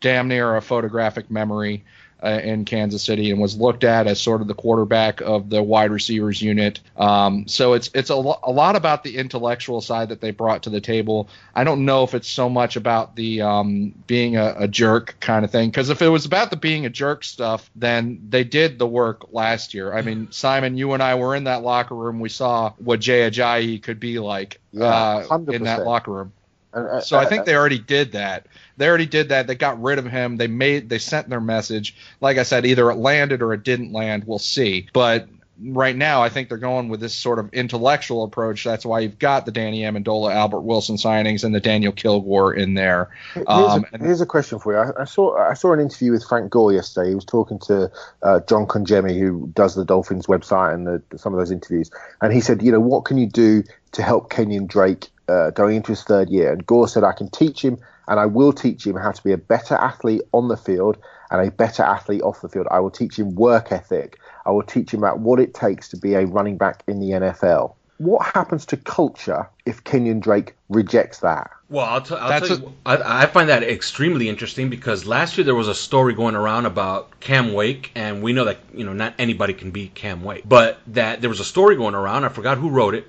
[0.00, 1.84] damn near a photographic memory
[2.22, 5.62] uh, in Kansas City and was looked at as sort of the quarterback of the
[5.62, 6.80] wide receivers unit.
[6.96, 10.64] Um, so it's it's a, lo- a lot about the intellectual side that they brought
[10.64, 11.28] to the table.
[11.54, 15.44] I don't know if it's so much about the um, being a, a jerk kind
[15.44, 18.78] of thing because if it was about the being a jerk stuff, then they did
[18.78, 19.92] the work last year.
[19.92, 22.20] I mean, Simon, you and I were in that locker room.
[22.20, 26.32] We saw what Jay Ajayi could be like Yeah, uh, in that locker room.
[26.72, 28.46] And, uh, So I uh, think they already did that.
[28.78, 29.46] They already did that.
[29.46, 30.36] They got rid of him.
[30.38, 31.94] They made they sent their message.
[32.20, 34.24] Like I said, either it landed or it didn't land.
[34.24, 34.88] We'll see.
[34.92, 35.28] But
[35.60, 38.62] right now, I think they're going with this sort of intellectual approach.
[38.62, 42.74] That's why you've got the Danny Amendola, Albert Wilson signings, and the Daniel Kilgore in
[42.74, 43.10] there.
[43.34, 44.78] Here's, Um, a, here's a question for you.
[44.78, 47.08] I, I saw I saw an interview with Frank Gore yesterday.
[47.08, 47.90] He was talking to
[48.22, 51.90] uh, John Conjemi, who does the Dolphins website and the, some of those interviews.
[52.22, 55.74] And he said, you know, what can you do to help Kenyon Drake uh, going
[55.74, 56.52] into his third year?
[56.52, 59.32] And Gore said, I can teach him, and I will teach him how to be
[59.32, 60.98] a better athlete on the field
[61.30, 62.66] and a better athlete off the field.
[62.70, 64.18] I will teach him work ethic.
[64.46, 67.10] I will teach him about what it takes to be a running back in the
[67.10, 67.74] NFL.
[67.98, 71.50] What happens to culture if Kenyon Drake rejects that?
[71.68, 75.44] Well, I'll, t- I'll tell you, I, I find that extremely interesting because last year
[75.44, 78.94] there was a story going around about Cam Wake, and we know that you know
[78.94, 82.24] not anybody can beat Cam Wake, but that there was a story going around.
[82.24, 83.06] I forgot who wrote it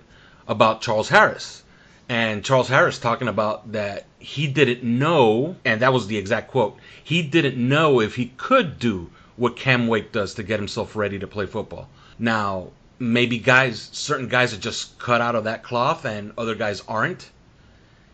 [0.48, 1.64] about Charles Harris,
[2.10, 6.78] and Charles Harris talking about that he didn't know, and that was the exact quote.
[7.04, 11.20] He didn't know if he could do what Cam Wake does to get himself ready
[11.20, 11.88] to play football.
[12.18, 16.84] Now, maybe guys, certain guys are just cut out of that cloth, and other guys
[16.88, 17.30] aren't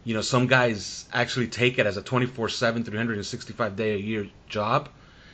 [0.05, 4.29] you know, some guys actually take it as a 24 7, 365 day a year
[4.47, 4.87] job.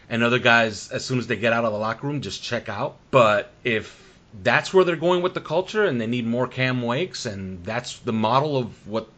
[0.09, 2.69] And other guys, as soon as they get out of the locker room, just check
[2.69, 2.97] out.
[3.11, 4.10] But if
[4.43, 7.99] that's where they're going with the culture and they need more Cam Wakes and that's
[7.99, 9.09] the model of what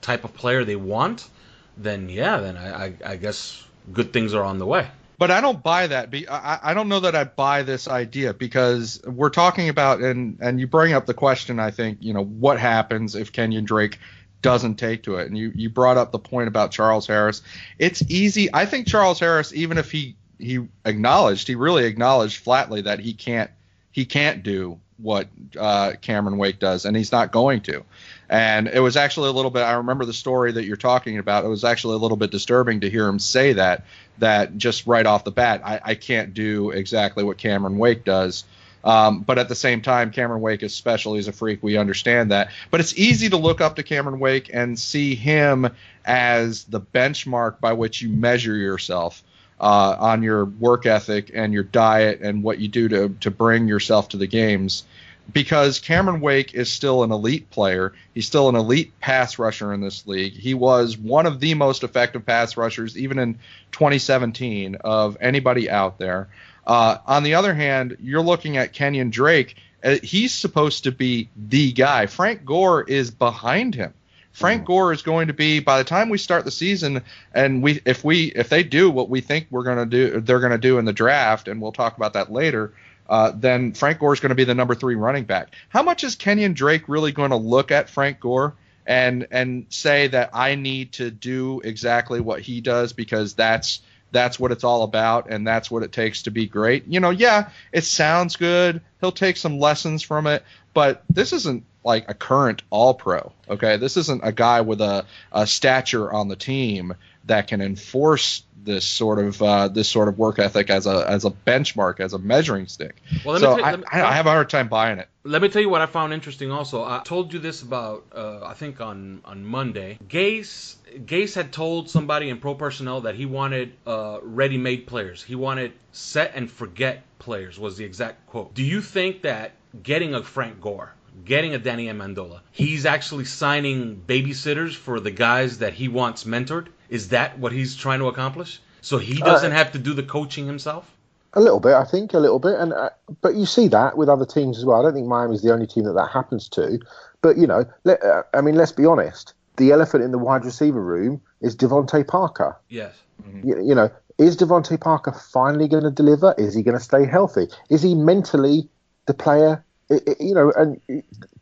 [0.00, 1.28] type of player they want,
[1.76, 4.86] then yeah, then I, I, I guess good things are on the way.
[5.16, 6.12] But I don't buy that.
[6.30, 10.58] I, I don't know that I buy this idea because we're talking about and and
[10.58, 11.60] you bring up the question.
[11.60, 13.98] I think you know what happens if Kenyon Drake
[14.42, 17.42] doesn't take to it, and you you brought up the point about Charles Harris.
[17.78, 18.52] It's easy.
[18.52, 23.14] I think Charles Harris, even if he he acknowledged, he really acknowledged flatly that he
[23.14, 23.50] can't
[23.94, 27.84] he can't do what uh, Cameron Wake does, and he's not going to.
[28.28, 29.60] And it was actually a little bit.
[29.60, 31.44] I remember the story that you're talking about.
[31.44, 33.84] It was actually a little bit disturbing to hear him say that.
[34.18, 38.42] That just right off the bat, I, I can't do exactly what Cameron Wake does.
[38.82, 41.14] Um, but at the same time, Cameron Wake is special.
[41.14, 41.62] He's a freak.
[41.62, 42.50] We understand that.
[42.72, 45.70] But it's easy to look up to Cameron Wake and see him
[46.04, 49.22] as the benchmark by which you measure yourself
[49.60, 53.68] uh, on your work ethic and your diet and what you do to, to bring
[53.68, 54.84] yourself to the games.
[55.32, 57.92] because Cameron Wake is still an elite player.
[58.12, 60.34] He's still an elite pass rusher in this league.
[60.34, 63.34] He was one of the most effective pass rushers, even in
[63.72, 66.28] 2017, of anybody out there.
[66.66, 69.56] Uh, on the other hand, you're looking at Kenyon Drake.
[69.82, 72.06] Uh, he's supposed to be the guy.
[72.06, 73.92] Frank Gore is behind him.
[74.34, 74.66] Frank mm.
[74.66, 78.04] Gore is going to be by the time we start the season, and we if
[78.04, 80.78] we if they do what we think we're going to do, they're going to do
[80.78, 82.74] in the draft, and we'll talk about that later
[83.08, 85.54] uh, then Frank Gore is going to be the number three running back.
[85.68, 88.54] How much is Kenyon Drake really going to look at Frank Gore
[88.86, 93.80] and and say that I need to do exactly what he does because that's
[94.12, 96.86] that's what it's all about and that's what it takes to be great?
[96.86, 98.80] You know, yeah, it sounds good.
[99.00, 100.44] He'll take some lessons from it,
[100.74, 103.32] but this isn't like a current all pro.
[103.48, 106.94] Okay, this isn't a guy with a, a stature on the team
[107.26, 111.24] that can enforce this sort of uh, this sort of work ethic as a as
[111.24, 112.96] a benchmark as a measuring stick.
[113.24, 115.08] Well, so I, me, I, have a hard time buying it.
[115.22, 116.50] Let me tell you what I found interesting.
[116.50, 119.98] Also, I told you this about uh, I think on on Monday.
[120.08, 125.22] Gase Gase had told somebody in pro personnel that he wanted uh, ready-made players.
[125.22, 128.54] He wanted set and forget players was the exact quote.
[128.54, 129.52] Do you think that
[129.82, 130.94] getting a Frank Gore
[131.24, 132.40] getting a Danny Amendola.
[132.50, 136.68] He's actually signing babysitters for the guys that he wants mentored.
[136.88, 138.60] Is that what he's trying to accomplish?
[138.80, 140.90] So he doesn't uh, have to do the coaching himself.
[141.32, 144.08] A little bit, I think, a little bit, and uh, but you see that with
[144.08, 144.78] other teams as well.
[144.78, 146.78] I don't think Miami's the only team that that happens to.
[147.22, 149.34] But you know, let, uh, I mean, let's be honest.
[149.56, 152.56] The elephant in the wide receiver room is DeVante Parker.
[152.68, 152.94] Yes.
[153.22, 153.48] Mm-hmm.
[153.48, 156.34] You, you know, is DeVante Parker finally going to deliver?
[156.38, 157.48] Is he going to stay healthy?
[157.70, 158.68] Is he mentally
[159.06, 160.80] the player it, you know, and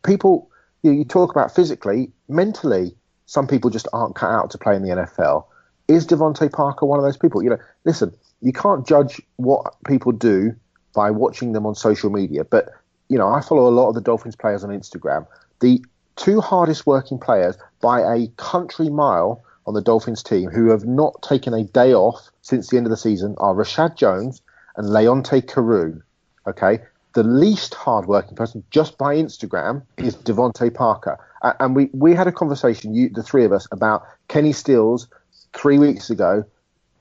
[0.03, 0.49] people,
[0.81, 4.75] you, know, you talk about physically, mentally, some people just aren't cut out to play
[4.75, 5.45] in the NFL.
[5.87, 7.43] Is DeVante Parker one of those people?
[7.43, 10.55] You know, listen, you can't judge what people do
[10.93, 12.43] by watching them on social media.
[12.43, 12.69] But,
[13.09, 15.25] you know, I follow a lot of the Dolphins players on Instagram.
[15.59, 15.83] The
[16.15, 21.21] two hardest working players by a country mile on the Dolphins team who have not
[21.21, 24.41] taken a day off since the end of the season are Reshad Jones
[24.75, 26.01] and Leonte Carroo.
[26.45, 26.79] Okay,
[27.13, 31.17] the least hardworking person just by Instagram is DeVante Parker.
[31.59, 35.07] And we, we had a conversation, you, the three of us, about Kenny Stills
[35.53, 36.43] three weeks ago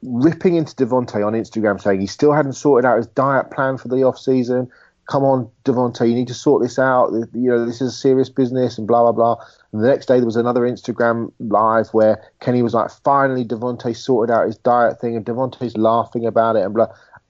[0.02, 3.88] ripping into DeVante on Instagram saying he still hadn't sorted out his diet plan for
[3.88, 4.68] the off season.
[5.08, 7.12] Come on, DeVante, you need to sort this out.
[7.32, 9.44] You know, this is serious business and blah, blah, blah.
[9.72, 13.96] And the next day there was another Instagram live where Kenny was like, finally, DeVante
[13.96, 16.88] sorted out his diet thing and DeVante's laughing about it and blah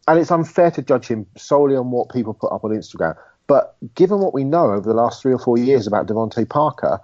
[0.09, 3.17] and it's unfair to judge him solely on what people put up on Instagram.
[3.47, 7.01] But given what we know over the last three or four years about DeVante Parker,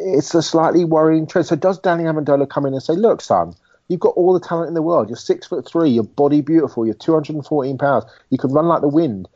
[0.00, 1.46] it's a slightly worrying trend.
[1.46, 3.54] So does Danny Amendola come in and say, "Look, son,
[3.88, 5.08] you've got all the talent in the world.
[5.08, 5.90] You're six foot three.
[5.90, 6.84] You're body beautiful.
[6.84, 8.04] You're 214 pounds.
[8.30, 9.28] You can run like the wind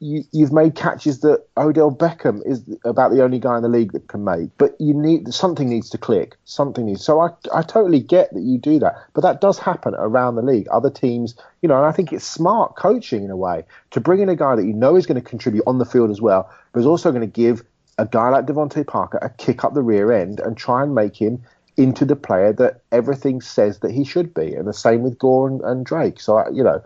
[0.00, 3.92] you, you've made catches that Odell Beckham is about the only guy in the league
[3.92, 4.50] that can make.
[4.58, 6.36] But you need something needs to click.
[6.44, 7.04] Something needs.
[7.04, 10.42] So I I totally get that you do that, but that does happen around the
[10.42, 10.68] league.
[10.68, 14.20] Other teams, you know, and I think it's smart coaching in a way to bring
[14.20, 16.50] in a guy that you know is going to contribute on the field as well,
[16.72, 17.62] but is also going to give
[17.98, 21.16] a guy like DeVante Parker a kick up the rear end and try and make
[21.16, 21.42] him
[21.76, 24.54] into the player that everything says that he should be.
[24.54, 26.20] And the same with Gore and, and Drake.
[26.20, 26.82] So, you know,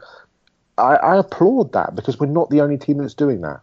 [0.78, 3.62] I, I applaud that because we're not the only team that's doing that.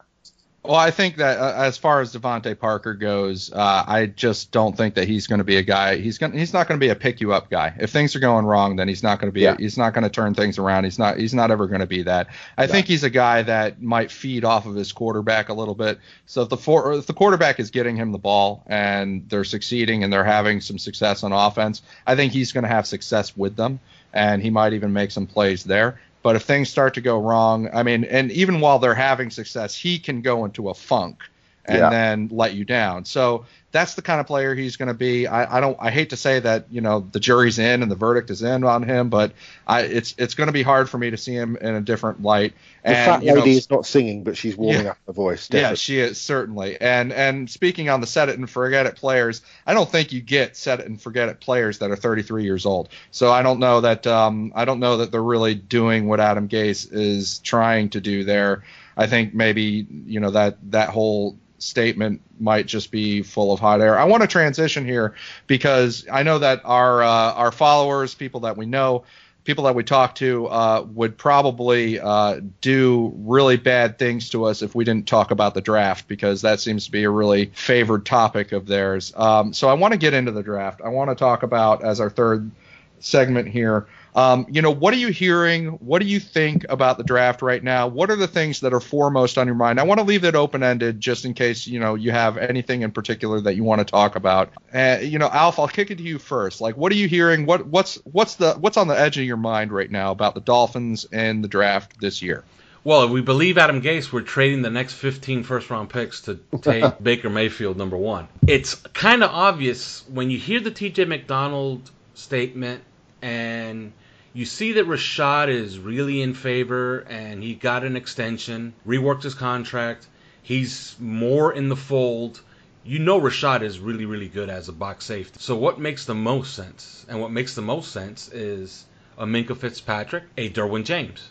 [0.68, 4.76] Well, I think that uh, as far as DeVante Parker goes, uh, I just don't
[4.76, 5.98] think that he's going to be a guy.
[5.98, 6.34] He's going.
[6.34, 7.76] He's not going to be a pick you up guy.
[7.80, 9.42] If things are going wrong, then he's not going to be.
[9.42, 9.56] Yeah.
[9.58, 10.86] He's not going to turn things around.
[10.86, 11.18] He's not.
[11.18, 12.28] He's not ever going to be that.
[12.58, 12.68] I yeah.
[12.68, 16.00] think he's a guy that might feed off of his quarterback a little bit.
[16.26, 20.04] So if the for, if the quarterback is getting him the ball and they're succeeding
[20.04, 23.56] and they're having some success on offense, I think he's going to have success with
[23.56, 23.80] them,
[24.14, 26.00] and he might even make some plays there.
[26.26, 29.76] But if things start to go wrong, I mean, and even while they're having success,
[29.76, 31.22] he can go into a funk
[31.66, 31.92] and yeah.
[31.92, 33.06] then let you down.
[33.06, 33.46] So
[33.76, 35.28] that's the kind of player he's going to be.
[35.28, 35.76] I, I, don't.
[35.82, 38.64] I hate to say that you know the jury's in and the verdict is in
[38.64, 39.34] on him, but
[39.68, 42.22] I, it's it's going to be hard for me to see him in a different
[42.22, 42.54] light.
[42.84, 45.50] The and, fat lady know, is not singing, but she's warming yeah, up her voice.
[45.50, 45.70] Definitely.
[45.70, 46.80] Yeah, she is certainly.
[46.80, 50.22] And and speaking on the set it and forget it players, I don't think you
[50.22, 52.88] get set it and forget it players that are 33 years old.
[53.12, 56.48] So I don't know that um, I don't know that they're really doing what Adam
[56.48, 58.64] Gase is trying to do there.
[58.96, 63.82] I think maybe you know that that whole statement might just be full of hot
[63.82, 63.98] air.
[63.98, 65.16] I want to transition here
[65.48, 69.04] because I know that our uh, our followers, people that we know,
[69.44, 74.62] people that we talk to, uh, would probably uh, do really bad things to us
[74.62, 78.06] if we didn't talk about the draft because that seems to be a really favored
[78.06, 79.14] topic of theirs.
[79.16, 80.82] Um, so I want to get into the draft.
[80.84, 82.52] I want to talk about as our third
[83.00, 85.68] segment here Um, you know, what are you hearing?
[85.68, 87.88] What do you think about the draft right now?
[87.88, 89.78] What are the things that are foremost on your mind?
[89.78, 92.82] I want to leave it open ended just in case you know you have anything
[92.82, 94.52] in particular that you want to talk about.
[94.74, 96.62] Uh, you know, Alf, I'll kick it to you first.
[96.62, 97.46] Like, what are you hearing?
[97.46, 100.42] What what's what's the what's on the edge of your mind right now about the
[100.42, 102.46] Dolphins and the draft this year?
[102.86, 106.40] Well, if we believe Adam Gase, we're trading the next 15 first round picks to
[106.62, 108.28] take Baker Mayfield number one.
[108.48, 112.84] It's kind of obvious when you hear the TJ McDonald statement
[113.24, 113.92] and
[114.36, 119.34] you see that Reshad is really in favor and he got an extension, reworked his
[119.34, 120.08] contract.
[120.44, 122.42] He's more in the fold.
[122.84, 125.40] You know Reshad is really, really good as a box safety.
[125.40, 127.06] So what makes the most sense?
[127.08, 128.86] And what makes the most sense is
[129.18, 131.30] a Minkah Fitzpatrick, a Derwin James.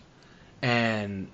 [0.62, 1.28] And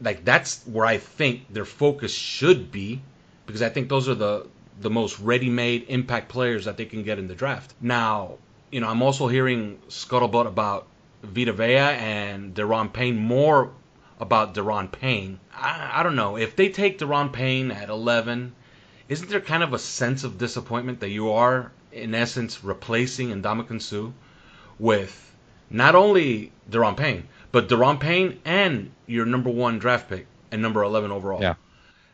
[0.00, 3.02] like that's where I think their focus should be
[3.44, 4.46] because I think those are the
[4.80, 7.74] the most ready-made impact players that they can get in the draft.
[7.82, 8.38] Now,
[8.70, 10.86] you know, I'm also hearing scuttlebutt about
[11.22, 13.70] Vita Vea and Da'Ron Payne more
[14.20, 15.40] about Da'Ron Payne.
[15.54, 18.54] I, I don't know if they take Da'Ron Payne at 11.
[19.08, 23.82] Isn't there kind of a sense of disappointment that you are in essence replacing Ndamukong
[23.82, 24.10] Suh
[24.78, 25.34] with
[25.70, 30.82] not only Da'Ron Payne but Da'Ron Payne and your number one draft pick and number
[30.82, 31.40] 11 overall.
[31.40, 31.54] Yeah.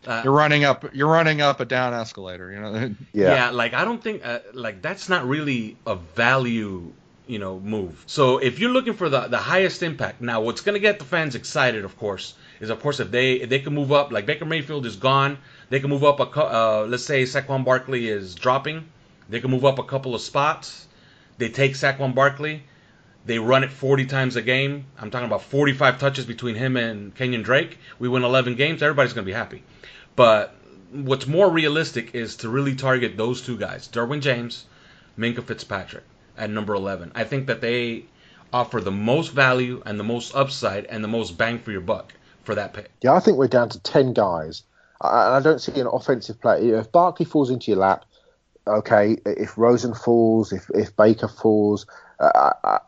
[0.07, 0.95] Uh, you're running up.
[0.95, 2.51] You're running up a down escalator.
[2.53, 2.95] You know.
[3.13, 3.35] yeah.
[3.35, 3.51] Yeah.
[3.51, 6.93] Like I don't think uh, like that's not really a value
[7.29, 8.03] you know move.
[8.07, 11.05] So if you're looking for the the highest impact, now what's going to get the
[11.05, 14.27] fans excited, of course, is of course if they if they can move up, like
[14.27, 18.35] Baker Mayfield is gone, they can move up a uh, let's say Saquon Barkley is
[18.35, 18.89] dropping,
[19.29, 20.87] they can move up a couple of spots.
[21.37, 22.65] They take Saquon Barkley,
[23.27, 24.87] they run it 40 times a game.
[24.99, 27.79] I'm talking about 45 touches between him and Kenyon Drake.
[28.01, 28.83] We win 11 games.
[28.83, 29.63] Everybody's going to be happy.
[30.17, 30.57] But
[30.91, 34.65] what's more realistic is to really target those two guys, Derwin James,
[35.17, 36.03] Minkah Fitzpatrick
[36.39, 37.13] at number 11.
[37.15, 38.05] I think that they
[38.53, 42.15] offer the most value and the most upside and the most bang for your buck
[42.45, 42.91] for that pick.
[43.03, 44.63] Yeah, I think we're down to 10 guys.
[45.01, 46.79] I, I don't see an offensive player.
[46.79, 48.05] If Barkley falls into your lap,
[48.67, 49.19] okay.
[49.27, 51.87] If Rosen falls, if, if Baker falls,
[52.19, 52.79] uh, I,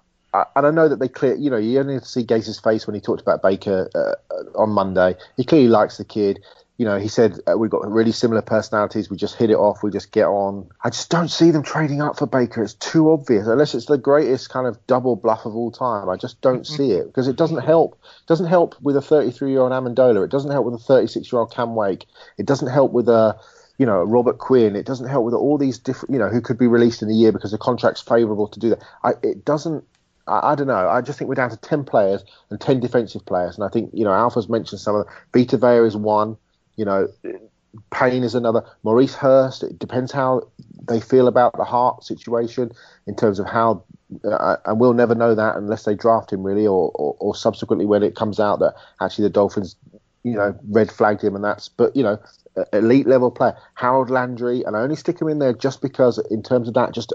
[0.57, 3.01] and I know that they clear, you know, you only see Gase's face when he
[3.01, 5.16] talked about Baker uh, on Monday.
[5.36, 6.40] He clearly likes the kid.
[6.80, 9.10] You know, he said uh, we've got really similar personalities.
[9.10, 9.82] We just hit it off.
[9.82, 10.70] We just get on.
[10.82, 12.62] I just don't see them trading up for Baker.
[12.62, 16.08] It's too obvious, unless it's the greatest kind of double bluff of all time.
[16.08, 16.74] I just don't mm-hmm.
[16.74, 17.98] see it because it doesn't help.
[18.22, 20.24] It doesn't help with a 33-year-old Amendola.
[20.24, 22.06] It doesn't help with a 36-year-old Cam Wake.
[22.38, 23.38] It doesn't help with a
[23.76, 24.74] you know, Robert Quinn.
[24.74, 27.14] It doesn't help with all these different, you know, who could be released in a
[27.14, 28.82] year because the contract's favourable to do that.
[29.04, 29.84] I, it doesn't
[30.26, 30.88] I, I, don't know.
[30.88, 33.56] I just think we're down to 10 players and 10 defensive players.
[33.56, 35.14] And I think, you know, Alpha's mentioned some of them.
[35.34, 36.38] Vita Vea is one.
[36.80, 37.08] You know,
[37.92, 38.64] Payne is another.
[38.84, 40.48] Maurice Hurst, it depends how
[40.88, 42.72] they feel about the heart situation
[43.06, 43.84] in terms of how,
[44.24, 47.84] uh, and we'll never know that unless they draft him really, or, or, or, subsequently
[47.84, 48.72] when it comes out that
[49.02, 49.76] actually the Dolphins,
[50.22, 52.18] you know, red flagged him and that's, but you know,
[52.72, 53.54] elite level player.
[53.74, 56.92] Harold Landry, and I only stick him in there just because in terms of that,
[56.92, 57.12] just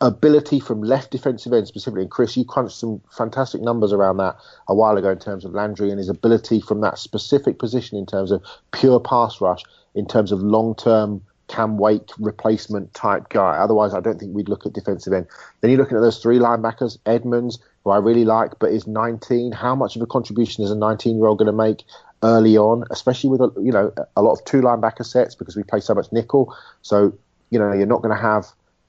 [0.00, 2.02] ability from left defensive end specifically.
[2.02, 4.36] And Chris, you crunched some fantastic numbers around that
[4.68, 8.06] a while ago in terms of Landry and his ability from that specific position in
[8.06, 8.42] terms of
[8.72, 9.62] pure pass rush,
[9.94, 13.56] in terms of long term Cam Wake replacement type guy.
[13.56, 15.26] Otherwise, I don't think we'd look at defensive end.
[15.60, 19.52] Then you're looking at those three linebackers, Edmunds, who I really like, but is 19.
[19.52, 21.84] How much of a contribution is a 19 year old going to make?
[22.22, 25.62] Early on, especially with a, you know a lot of two linebacker sets because we
[25.62, 26.56] play so much nickel.
[26.80, 27.12] So
[27.50, 28.46] you know you're not going to have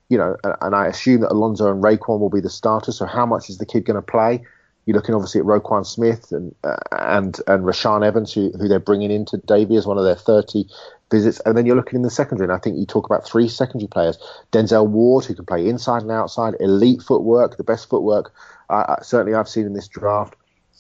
[0.10, 2.98] you know, and I assume that Alonso and Raekwon will be the starters.
[2.98, 4.42] So how much is the kid going to play?
[4.86, 8.80] You're looking obviously at Roquan Smith and uh, and and Rashaan Evans, who, who they're
[8.80, 10.66] bringing into Davie as one of their 30
[11.12, 11.42] visits.
[11.42, 13.90] And then you're looking in the secondary, and I think you talk about three secondary
[13.90, 14.18] players:
[14.54, 18.34] Denzel Ward, who can play inside and outside, elite footwork, the best footwork
[18.70, 20.36] uh, certainly I've seen in this draft.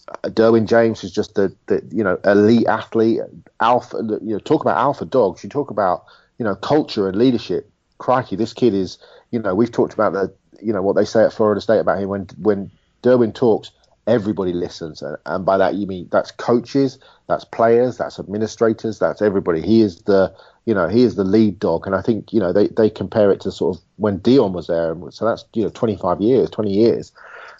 [0.07, 3.21] Uh, Derwin James is just the, the you know elite athlete,
[3.59, 3.97] alpha.
[4.21, 5.43] You know, talk about alpha dogs.
[5.43, 6.05] You talk about
[6.37, 7.69] you know culture and leadership.
[7.97, 8.99] Crikey, this kid is
[9.31, 11.99] you know, we've talked about the, you know, what they say at Florida State about
[11.99, 12.09] him.
[12.09, 12.71] When when
[13.03, 13.71] Derwin talks,
[14.07, 19.21] everybody listens, and, and by that you mean that's coaches, that's players, that's administrators, that's
[19.21, 19.61] everybody.
[19.61, 20.33] He is the,
[20.65, 23.31] you know, he is the lead dog, and I think you know they they compare
[23.31, 26.71] it to sort of when Deion was there, so that's you know 25 years, 20
[26.71, 27.11] years.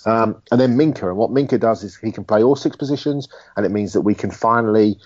[0.05, 3.27] Um, and then Minkah, and what Minkah does is he can play all six positions,
[3.55, 4.97] and it means that we can finally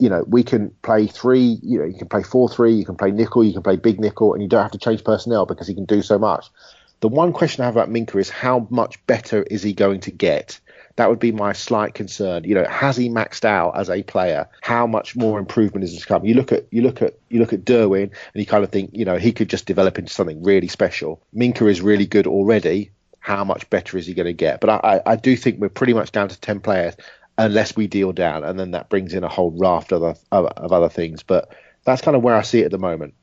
[0.00, 2.96] you know, we can play three, you know, you can play 4 3, you can
[2.96, 5.68] play nickel, you can play big nickel, and you don't have to change personnel because
[5.68, 6.46] he can do so much.
[7.00, 10.10] The one question I have about Minkah is how much better is he going to
[10.10, 10.58] get?
[10.96, 12.44] That would be my slight concern.
[12.44, 14.48] You know, has he maxed out as a player?
[14.62, 16.24] How much more improvement is to come?
[16.24, 18.90] You look at you look at you look at Derwin, and you kind of think,
[18.92, 21.22] you know, he could just develop into something really special.
[21.34, 22.90] Minkah is really good already,
[23.20, 24.60] how much better is he going to get?
[24.60, 26.96] But I, I, I do think we're pretty much down to ten players
[27.40, 30.72] unless we deal down, and then that brings in a whole raft of other, of
[30.72, 31.22] other things.
[31.22, 33.14] But that's kind of where I see it at the moment.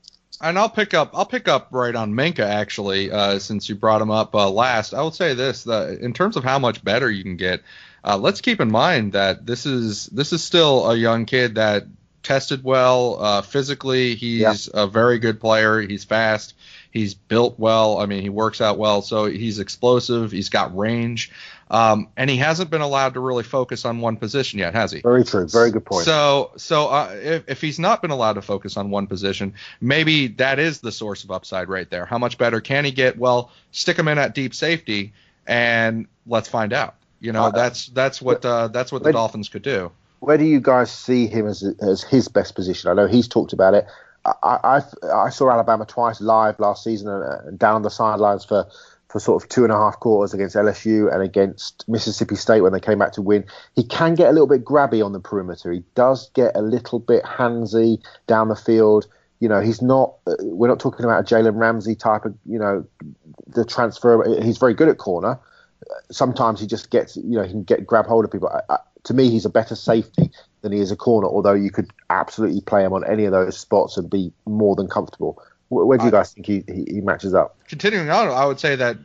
[0.41, 4.01] And I'll pick up I'll pick up right on Minkah actually, uh, since you brought
[4.01, 4.93] him up uh, last.
[4.93, 7.61] I will say this: that in terms of how much better you can get,
[8.03, 11.85] uh, let's keep in mind that this is this is still a young kid that
[12.23, 14.15] tested well uh, physically.
[14.15, 14.83] He's yeah.
[14.83, 15.81] a very good player.
[15.81, 16.55] He's fast.
[16.91, 17.99] He's built well.
[17.99, 19.01] I mean, he works out well.
[19.01, 20.31] So he's explosive.
[20.31, 21.31] He's got range.
[21.69, 25.01] Um, and he hasn't been allowed to really focus on one position yet, has he?
[25.01, 25.47] Very true.
[25.47, 26.05] Very good point.
[26.05, 30.27] So, so uh, if, if he's not been allowed to focus on one position, maybe
[30.27, 32.05] that is the source of upside right there.
[32.05, 33.17] How much better can he get?
[33.17, 35.13] Well, stick him in at deep safety,
[35.45, 36.95] and let's find out.
[37.19, 39.91] You know, uh, that's that's what uh, that's what the Dolphins could do.
[40.19, 42.89] Where do you guys see him as as his best position?
[42.89, 43.87] I know he's talked about it.
[44.25, 44.81] I I,
[45.13, 48.67] I saw Alabama twice live last season and down the sidelines for
[49.17, 52.71] for sort of two and a half quarters against LSU and against Mississippi State when
[52.71, 53.43] they came back to win.
[53.75, 55.71] He can get a little bit grabby on the perimeter.
[55.71, 57.97] He does get a little bit handsy
[58.27, 59.07] down the field.
[59.39, 60.15] You know, he's not.
[60.27, 62.35] Uh, we're not talking about a Jalen Ramsey type of.
[62.45, 62.85] You know,
[63.47, 64.23] the transfer.
[64.41, 65.39] He's very good at corner.
[66.11, 67.17] Sometimes he just gets.
[67.17, 68.49] You know, he can get grab hold of people.
[68.49, 71.27] I, I, to me, he's a better safety than he is a corner.
[71.27, 74.87] Although you could absolutely play him on any of those spots and be more than
[74.87, 75.41] comfortable.
[75.69, 77.57] Where do you guys think he, he, he matches up?
[77.67, 78.97] Continuing on, I would say that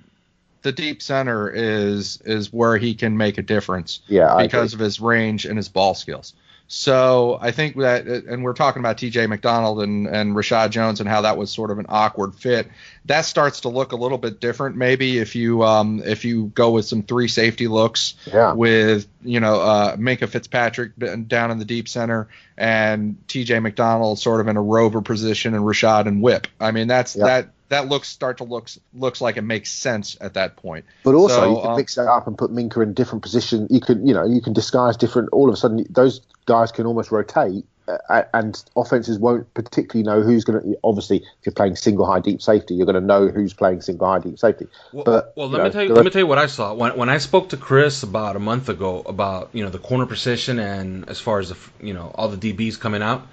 [0.62, 4.00] the deep center is is where he can make a difference.
[4.06, 6.34] Yeah, because of his range and his ball skills.
[6.74, 9.26] So I think that, and we're talking about T.J.
[9.26, 12.66] McDonald and, and Reshad Jones and how that was sort of an awkward fit.
[13.04, 16.70] That starts to look a little bit different, maybe if you um, if you go
[16.70, 18.54] with some three safety looks yeah.
[18.54, 20.92] with you know uh, Minkah Fitzpatrick
[21.28, 23.60] down in the deep center and T.J.
[23.60, 26.46] McDonald sort of in a rover position and Reshad and Whip.
[26.58, 27.26] I mean that's yeah.
[27.26, 30.84] that that looks start to looks looks like it makes sense at that point.
[31.04, 33.66] But also, so, you can um, mix that up and put Minkah in different position.
[33.70, 35.30] You can, you know, you can disguise different.
[35.32, 40.22] All of a sudden, those guys can almost rotate, uh, and offenses won't particularly know
[40.22, 40.78] who's going to.
[40.84, 44.06] Obviously, if you're playing single high deep safety, you're going to know who's playing single
[44.06, 44.66] high deep safety.
[44.92, 45.94] Well, but well, let know, me tell you.
[45.94, 48.40] Let me tell you what I saw when when I spoke to Chris about a
[48.40, 52.12] month ago about you know the corner position and as far as the you know
[52.14, 53.26] all the DBs coming out.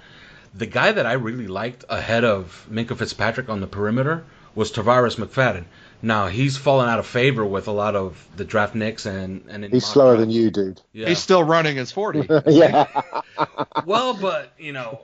[0.54, 4.24] The guy that I really liked ahead of Minkah Fitzpatrick on the perimeter
[4.54, 5.64] was Tarvarus McFadden.
[6.02, 9.64] Now he's fallen out of favor with a lot of the draft nicks and and
[9.64, 10.80] he's slower than you, dude.
[10.92, 11.08] Yeah.
[11.08, 12.26] He's still running his forty.
[12.46, 12.86] yeah.
[13.84, 15.02] well, but you know,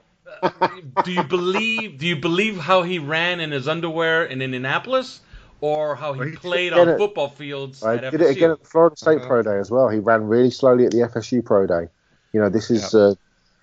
[1.04, 5.20] do you believe do you believe how he ran in his underwear in Indianapolis?
[5.62, 7.82] Or how he well, played on it, football fields.
[7.82, 9.26] Right, did it again at the Florida State uh-huh.
[9.26, 9.88] Pro Day as well.
[9.88, 11.88] He ran really slowly at the FSU Pro Day.
[12.34, 13.14] You know, this is, uh,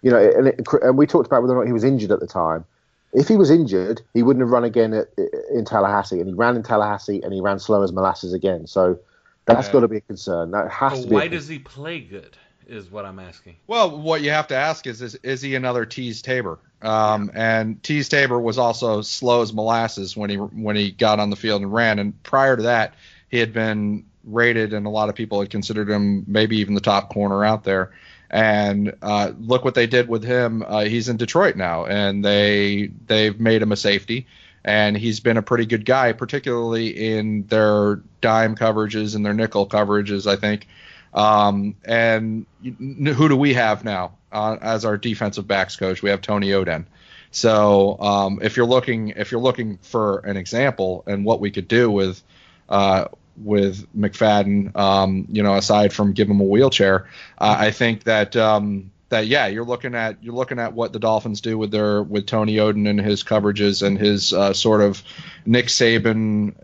[0.03, 2.19] you know, and, it, and we talked about whether or not he was injured at
[2.19, 2.65] the time.
[3.13, 5.07] If he was injured, he wouldn't have run again at,
[5.51, 8.67] in Tallahassee, and he ran in Tallahassee, and he ran slow as molasses again.
[8.67, 8.99] So
[9.45, 10.51] that's got to be a concern.
[10.51, 11.15] That has but to be.
[11.15, 12.37] Why does he play good?
[12.65, 13.57] Is what I'm asking.
[13.67, 16.59] Well, what you have to ask is, is, is he another Teez Tabor?
[16.81, 17.59] Um, yeah.
[17.59, 21.35] And Teez Tabor was also slow as molasses when he when he got on the
[21.35, 21.99] field and ran.
[21.99, 22.93] And prior to that,
[23.29, 26.81] he had been rated, and a lot of people had considered him maybe even the
[26.81, 27.91] top corner out there.
[28.33, 30.63] And uh, look what they did with him.
[30.65, 34.25] Uh, he's in Detroit now, and they they've made him a safety,
[34.65, 39.67] and he's been a pretty good guy, particularly in their dime coverages and their nickel
[39.67, 40.67] coverages, I think.
[41.13, 46.01] Um, and who do we have now uh, as our defensive backs coach?
[46.01, 46.85] We have Tony Oden.
[47.29, 51.67] So um, if you're looking if you're looking for an example and what we could
[51.67, 52.19] do with
[52.67, 53.05] uh,
[53.37, 57.07] with McFadden, um, you know, aside from give him a wheelchair,
[57.37, 60.99] uh, I think that um, that yeah, you're looking at you're looking at what the
[60.99, 65.03] Dolphins do with their with Tony Oden and his coverages and his uh, sort of
[65.45, 66.55] Nick Saban,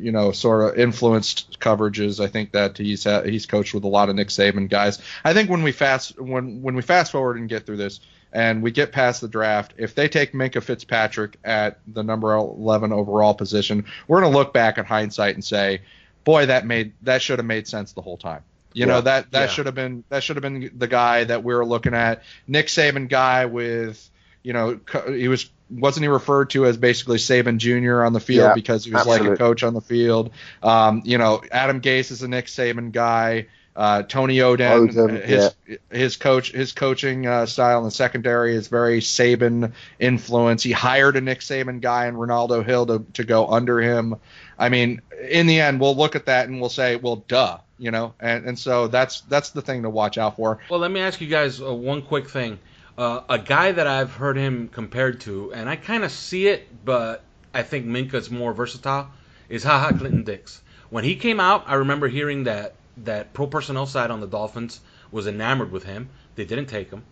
[0.00, 2.22] you know, sort of influenced coverages.
[2.22, 5.00] I think that he's he's coached with a lot of Nick Saban guys.
[5.24, 8.00] I think when we fast when when we fast forward and get through this
[8.32, 12.92] and we get past the draft, if they take Minkah Fitzpatrick at the number 11
[12.92, 15.80] overall position, we're going to look back at hindsight and say
[16.26, 18.42] boy, that made that should have made sense the whole time.
[18.74, 18.86] You yeah.
[18.92, 19.46] know that that yeah.
[19.46, 22.22] should have been that should have been the guy that we were looking at.
[22.46, 24.10] Nick Saban guy with
[24.42, 28.04] you know he was wasn't he referred to as basically Saban Jr.
[28.04, 29.30] on the field yeah, because he was absolutely.
[29.30, 30.30] like a coach on the field.
[30.62, 33.46] Um, you know Adam Gase is a Nick Saban guy.
[33.74, 35.76] Uh, Tony Oden, his yeah.
[35.90, 40.62] his coach his coaching uh, style in the secondary is very Saban influence.
[40.62, 44.16] He hired a Nick Saban guy and Renaldo Hill to, to go under him.
[44.58, 47.90] I mean, in the end, we'll look at that and we'll say, well, duh, you
[47.90, 50.60] know, and and so that's that's the thing to watch out for.
[50.70, 52.58] Well, let me ask you guys uh, one quick thing.
[52.96, 56.66] Uh, a guy that I've heard him compared to, and I kind of see it,
[56.84, 59.08] but I think Minkah's more versatile,
[59.50, 60.62] is Ha Ha Clinton Dix.
[60.88, 64.80] When he came out, I remember hearing that that pro personnel side on the Dolphins
[65.10, 66.08] was enamored with him.
[66.36, 67.04] They didn't take him.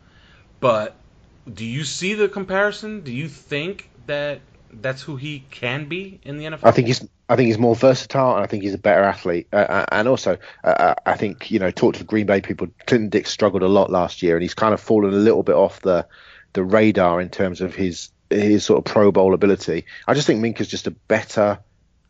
[0.60, 0.96] But
[1.52, 3.02] do you see the comparison?
[3.02, 4.40] Do you think that
[4.72, 6.60] that's who he can be in the NFL?
[6.62, 9.48] I think he's I think he's more versatile, and I think he's a better athlete.
[9.52, 12.40] Uh, uh and also, uh, uh, I think you know, talk to the Green Bay
[12.40, 12.68] people.
[12.86, 15.54] Clinton Dix struggled a lot last year, and he's kind of fallen a little bit
[15.54, 16.06] off the
[16.52, 19.84] the radar in terms of his his sort of Pro Bowl ability.
[20.06, 21.60] I just think Minkah's just a better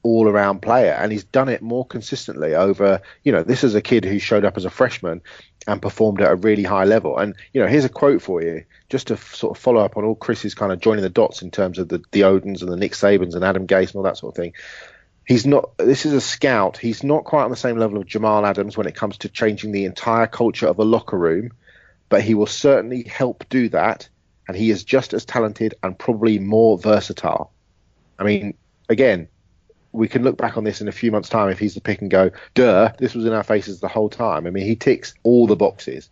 [0.05, 3.81] all around player and he's done it more consistently over you know this is a
[3.81, 5.23] kid who showed up as a freshman
[5.67, 8.63] and performed at a really high level and you know here's a quote for you
[8.91, 11.41] just to f- sort of follow up on all Chris's kind of joining the dots
[11.41, 14.03] in terms of the the Odens and the Nick Sabans and Adam Gase and all
[14.03, 14.53] that sort of thing
[15.27, 18.47] he's not this is a scout he's not quite on the same level of Jamal
[18.47, 21.53] Adams when it comes to changing the entire culture of a locker room
[22.09, 24.09] but he will certainly help do that
[24.47, 27.53] and he is just as talented and probably more versatile
[28.19, 28.55] I mean
[28.89, 29.29] again
[29.95, 32.03] we can look back on this in a few months' time if he's the pick
[32.03, 34.45] and go, duh, this was in our faces the whole time.
[34.45, 36.11] I mean, he ticks all the boxes.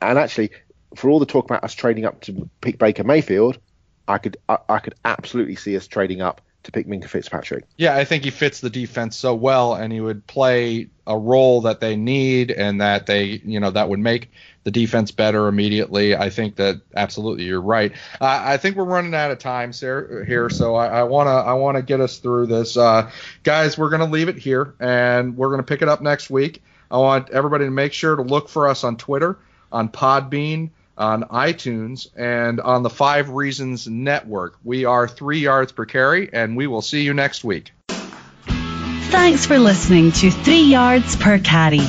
[0.00, 0.52] And actually,
[0.94, 3.58] for all the talk about us trading up to pick Baker Mayfield,
[4.06, 7.64] I could I, I could absolutely see us trading up to pick Minkah Fitzpatrick.
[7.76, 11.62] Yeah, I think he fits the defense so well, and he would play a role
[11.62, 14.30] that they need, and that they, you know, that would make
[14.64, 16.16] the defense better immediately.
[16.16, 17.92] I think that absolutely you're right.
[18.20, 22.18] I think we're running out of time here, so I, wanna I wanna get us
[22.18, 23.10] through this, uh,
[23.44, 23.78] guys.
[23.78, 26.62] We're gonna leave it here, and we're gonna pick it up next week.
[26.90, 29.38] I want everybody to make sure to look for us on Twitter,
[29.72, 34.58] on Podbean on iTunes and on the Five Reasons Network.
[34.64, 37.72] We are three yards per carry, and we will see you next week.
[37.88, 41.80] Thanks for listening to Three Yards Per Carry.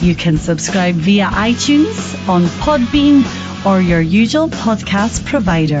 [0.00, 3.24] You can subscribe via iTunes, on Podbean,
[3.64, 5.80] or your usual podcast provider.